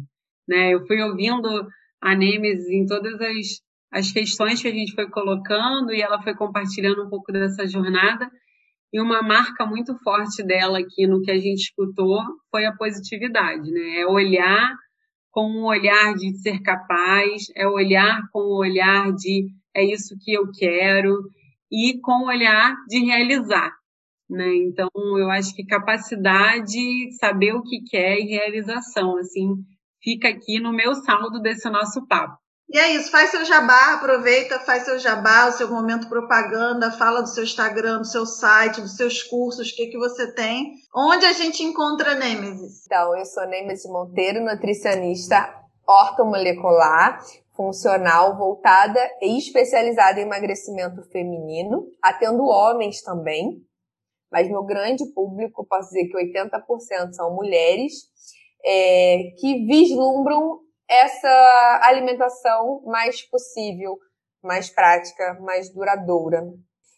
Né? 0.48 0.74
Eu 0.74 0.87
fui 0.87 1.00
ouvindo 1.02 1.66
a 2.00 2.14
Nemes 2.14 2.68
em 2.68 2.85
todas 2.87 3.20
as, 3.20 3.61
as 3.92 4.12
questões 4.12 4.61
que 4.61 4.68
a 4.68 4.72
gente 4.72 4.94
foi 4.94 5.09
colocando 5.09 5.92
e 5.92 6.02
ela 6.02 6.22
foi 6.22 6.35
compartilhando 6.35 7.04
um 7.04 7.09
pouco 7.09 7.33
dessa 7.33 7.66
jornada. 7.66 8.30
E 8.92 9.00
uma 9.00 9.22
marca 9.22 9.66
muito 9.66 9.96
forte 10.04 10.42
dela 10.42 10.78
aqui 10.78 11.07
no 11.07 11.20
que 11.20 11.30
a 11.30 11.38
gente 11.38 11.62
escutou 11.62 12.20
foi 12.50 12.64
a 12.64 12.76
positividade, 12.76 13.70
né? 13.70 14.00
É 14.00 14.07
olhar 14.07 14.72
com 15.35 15.51
um 15.51 15.64
olhar 15.64 16.14
de 16.14 16.33
ser 16.38 16.62
capaz, 16.62 17.47
é 17.57 17.66
olhar 17.66 18.23
com 18.33 18.38
o 18.38 18.57
olhar 18.57 19.12
de 19.12 19.49
é 19.75 19.85
isso 19.85 20.16
que 20.20 20.33
eu 20.33 20.44
quero 20.57 21.29
e 21.70 21.99
com 22.01 22.23
o 22.23 22.29
olhar 22.29 22.77
de 22.87 23.05
realizar. 23.05 23.73
Né? 24.31 24.55
Então, 24.59 24.88
eu 24.94 25.29
acho 25.29 25.53
que 25.53 25.66
capacidade, 25.66 27.11
saber 27.18 27.53
o 27.53 27.64
que 27.64 27.83
quer 27.83 28.16
e 28.20 28.29
realização, 28.29 29.18
assim, 29.18 29.57
fica 30.01 30.29
aqui 30.29 30.61
no 30.61 30.73
meu 30.73 30.94
saldo 30.94 31.40
desse 31.40 31.68
nosso 31.68 32.07
papo. 32.07 32.38
E 32.68 32.79
é 32.79 32.92
isso, 32.92 33.11
faz 33.11 33.31
seu 33.31 33.44
jabá, 33.44 33.94
aproveita, 33.94 34.59
faz 34.61 34.85
seu 34.85 34.98
jabá, 34.98 35.46
o 35.46 35.53
seu 35.53 35.68
momento 35.68 36.09
propaganda, 36.09 36.90
fala 36.90 37.20
do 37.20 37.29
seu 37.29 37.44
Instagram, 37.44 37.98
do 37.98 38.07
seu 38.07 38.27
site, 38.27 38.81
dos 38.81 38.96
seus 38.96 39.22
cursos, 39.22 39.70
o 39.70 39.77
que, 39.77 39.88
que 39.88 39.98
você 39.98 40.33
tem. 40.33 40.74
Onde 40.94 41.24
a 41.27 41.33
gente 41.33 41.62
encontra 41.62 42.12
a 42.12 42.14
Nêmesis? 42.14 42.85
Então, 42.87 43.16
eu 43.16 43.24
sou 43.27 43.46
Nêmesis 43.46 43.88
Monteiro, 43.90 44.44
nutricionista 44.44 45.62
ortomolecular, 45.87 47.22
funcional, 47.55 48.37
voltada 48.37 49.00
e 49.20 49.38
especializada 49.38 50.20
em 50.20 50.24
emagrecimento 50.24 51.03
feminino, 51.11 51.87
atendo 52.03 52.44
homens 52.44 53.03
também, 53.03 53.62
mas 54.31 54.48
meu 54.48 54.64
grande 54.64 55.05
público, 55.12 55.64
posso 55.64 55.90
dizer 55.90 56.09
que 56.09 56.16
80% 56.16 57.12
são 57.12 57.35
mulheres, 57.35 57.92
é, 58.64 59.31
que 59.38 59.64
vislumbram 59.66 60.63
essa 60.88 61.81
alimentação 61.83 62.83
mais 62.85 63.23
possível, 63.23 63.99
mais 64.42 64.68
prática, 64.68 65.38
mais 65.40 65.73
duradoura. 65.73 66.42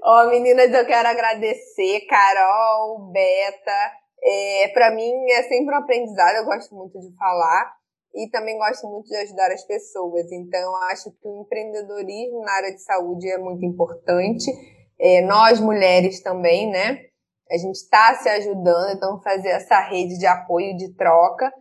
Ó, 0.02 0.24
oh, 0.24 0.30
meninas, 0.30 0.72
eu 0.72 0.86
quero 0.86 1.08
agradecer, 1.08 2.06
Carol, 2.08 3.10
Beta. 3.12 3.92
É, 4.20 4.68
para 4.72 4.92
mim 4.94 5.12
é 5.30 5.42
sempre 5.44 5.74
um 5.74 5.78
aprendizado, 5.78 6.36
eu 6.36 6.44
gosto 6.44 6.74
muito 6.74 6.98
de 6.98 7.14
falar 7.16 7.72
e 8.14 8.28
também 8.30 8.58
gosto 8.58 8.86
muito 8.88 9.06
de 9.06 9.16
ajudar 9.16 9.50
as 9.50 9.64
pessoas. 9.64 10.30
Então, 10.32 10.74
acho 10.90 11.10
que 11.10 11.28
o 11.28 11.42
empreendedorismo 11.42 12.40
na 12.40 12.52
área 12.52 12.74
de 12.74 12.82
saúde 12.82 13.30
é 13.30 13.38
muito 13.38 13.64
importante. 13.64 14.50
É, 14.98 15.20
nós, 15.22 15.60
mulheres, 15.60 16.22
também, 16.22 16.68
né? 16.70 16.98
A 17.50 17.56
gente 17.56 17.76
está 17.76 18.14
se 18.14 18.28
ajudando, 18.28 18.96
então 18.96 19.22
fazer 19.22 19.48
essa 19.48 19.80
rede 19.80 20.18
de 20.18 20.26
apoio, 20.26 20.76
de 20.76 20.94
troca. 20.94 21.52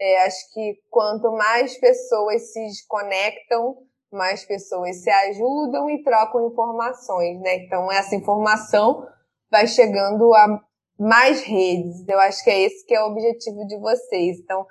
É, 0.00 0.24
acho 0.24 0.52
que 0.52 0.78
quanto 0.90 1.30
mais 1.32 1.76
pessoas 1.78 2.52
se 2.52 2.60
conectam, 2.88 3.76
mais 4.12 4.44
pessoas 4.44 5.02
se 5.02 5.10
ajudam 5.10 5.90
e 5.90 6.02
trocam 6.02 6.46
informações, 6.46 7.40
né? 7.40 7.56
Então, 7.56 7.90
essa 7.90 8.14
informação 8.14 9.06
vai 9.50 9.66
chegando 9.66 10.32
a 10.34 10.60
mais 10.98 11.42
redes. 11.42 12.06
Eu 12.08 12.18
acho 12.20 12.42
que 12.42 12.50
é 12.50 12.60
esse 12.60 12.86
que 12.86 12.94
é 12.94 13.02
o 13.02 13.08
objetivo 13.08 13.66
de 13.66 13.78
vocês. 13.78 14.38
Então, 14.38 14.66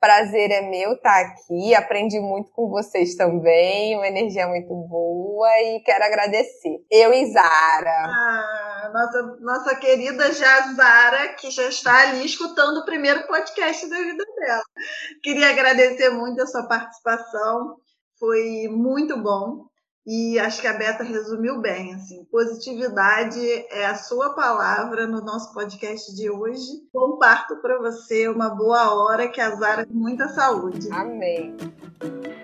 Prazer 0.00 0.50
é 0.50 0.62
meu 0.62 0.94
estar 0.94 1.12
tá 1.12 1.20
aqui. 1.20 1.74
Aprendi 1.74 2.18
muito 2.18 2.50
com 2.52 2.70
vocês 2.70 3.14
também. 3.16 3.94
Uma 3.96 4.08
energia 4.08 4.48
muito 4.48 4.74
boa 4.74 5.48
e 5.60 5.80
quero 5.80 6.02
agradecer. 6.02 6.78
Eu 6.90 7.12
e 7.12 7.30
Zara. 7.30 8.06
Ah, 8.06 8.90
nossa, 8.94 9.22
nossa 9.40 9.76
querida 9.76 10.32
Jazara, 10.32 11.34
que 11.34 11.50
já 11.50 11.68
está 11.68 12.08
ali 12.08 12.24
escutando 12.24 12.78
o 12.78 12.84
primeiro 12.86 13.26
podcast 13.26 13.88
da 13.90 13.98
vida 13.98 14.24
dela. 14.38 14.62
Queria 15.22 15.50
agradecer 15.50 16.08
muito 16.08 16.42
a 16.42 16.46
sua 16.46 16.66
participação, 16.66 17.76
foi 18.18 18.68
muito 18.68 19.22
bom. 19.22 19.69
E 20.06 20.38
acho 20.38 20.62
que 20.62 20.66
a 20.66 20.72
Beta 20.72 21.04
resumiu 21.04 21.60
bem, 21.60 21.94
assim, 21.94 22.24
positividade 22.32 23.38
é 23.70 23.84
a 23.84 23.94
sua 23.94 24.30
palavra 24.30 25.06
no 25.06 25.20
nosso 25.20 25.52
podcast 25.52 26.14
de 26.14 26.30
hoje. 26.30 26.66
Comparto 26.90 27.56
para 27.60 27.78
você 27.78 28.26
uma 28.26 28.48
boa 28.48 28.94
hora, 28.94 29.28
que 29.28 29.40
a 29.40 29.54
Zara 29.56 29.84
com 29.84 29.92
muita 29.92 30.28
saúde. 30.28 30.88
Amém. 30.90 31.54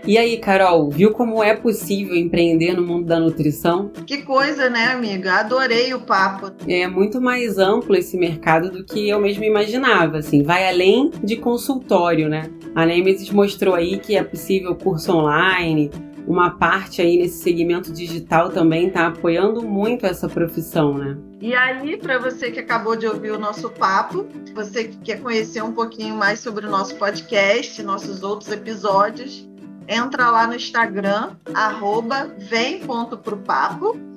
E 0.07 0.19
aí, 0.19 0.39
Carol, 0.39 0.89
viu 0.91 1.13
como 1.13 1.43
é 1.43 1.57
possível 1.57 2.15
empreender 2.15 2.75
no 2.75 2.87
mundo 2.87 3.07
da 3.07 3.19
nutrição? 3.19 3.89
Que 4.07 4.23
coisa, 4.23 4.71
né, 4.71 4.89
amiga? 4.93 5.41
Adorei 5.41 5.93
o 5.95 6.03
papo. 6.03 6.53
É 6.69 6.87
muito 6.87 7.21
mais 7.21 7.59
amplo 7.59 7.97
esse 7.97 8.17
mercado 8.17 8.71
do 8.71 8.85
que 8.85 9.09
eu 9.09 9.19
mesmo 9.19 9.43
imaginava, 9.43 10.19
assim, 10.19 10.43
vai 10.45 10.69
além 10.69 11.11
de 11.25 11.37
consultório, 11.37 12.29
né? 12.29 12.51
A 12.75 12.87
Nemesis 12.87 13.31
mostrou 13.31 13.75
aí 13.75 13.99
que 13.99 14.15
é 14.15 14.23
possível 14.23 14.77
curso 14.77 15.13
online, 15.13 15.91
uma 16.27 16.51
parte 16.51 17.01
aí 17.01 17.17
nesse 17.19 17.43
segmento 17.43 17.93
digital 17.93 18.51
também 18.51 18.89
está 18.89 19.07
apoiando 19.07 19.63
muito 19.63 20.05
essa 20.05 20.29
profissão, 20.29 20.99
né? 20.99 21.17
E 21.41 21.55
aí, 21.55 21.97
para 21.97 22.19
você 22.19 22.51
que 22.51 22.59
acabou 22.59 22.97
de 22.97 23.07
ouvir 23.07 23.31
o 23.31 23.39
nosso 23.39 23.71
papo, 23.71 24.27
você 24.55 24.85
que 24.85 24.97
quer 24.99 25.21
conhecer 25.21 25.63
um 25.63 25.73
pouquinho 25.73 26.17
mais 26.17 26.41
sobre 26.41 26.67
o 26.67 26.71
nosso 26.71 26.97
podcast, 26.97 27.83
nossos 27.83 28.23
outros 28.23 28.51
episódios, 28.51 29.49
entra 29.87 30.31
lá 30.31 30.47
no 30.47 30.55
Instagram, 30.55 31.37
arroba. 31.55 32.35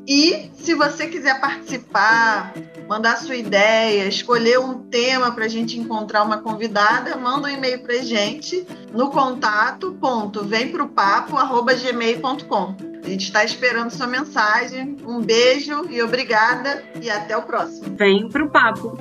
E 0.10 0.50
se 0.56 0.74
você 0.74 1.06
quiser 1.06 1.40
participar, 1.40 2.52
mandar 2.88 3.18
sua 3.18 3.36
ideia, 3.36 4.08
escolher 4.08 4.58
um 4.58 4.80
tema 4.90 5.32
para 5.32 5.46
a 5.46 5.48
gente 5.48 5.80
encontrar 5.80 6.24
uma 6.24 6.40
convidada, 6.40 7.16
manda 7.16 7.48
um 7.48 7.52
e-mail 7.52 7.84
para 7.84 7.94
a 7.94 8.02
gente 8.02 8.66
no 8.92 9.12
contato 9.12 9.96
ponto 10.02 10.44
gmail.com. 10.44 12.76
A 13.04 13.08
gente 13.08 13.26
está 13.26 13.44
esperando 13.44 13.92
sua 13.92 14.08
mensagem. 14.08 14.98
Um 15.06 15.22
beijo 15.22 15.86
e 15.92 16.02
obrigada 16.02 16.84
e 17.00 17.08
até 17.08 17.38
o 17.38 17.44
próximo. 17.44 17.96
Vem 17.96 18.28
pro 18.28 18.50
papo. 18.50 18.98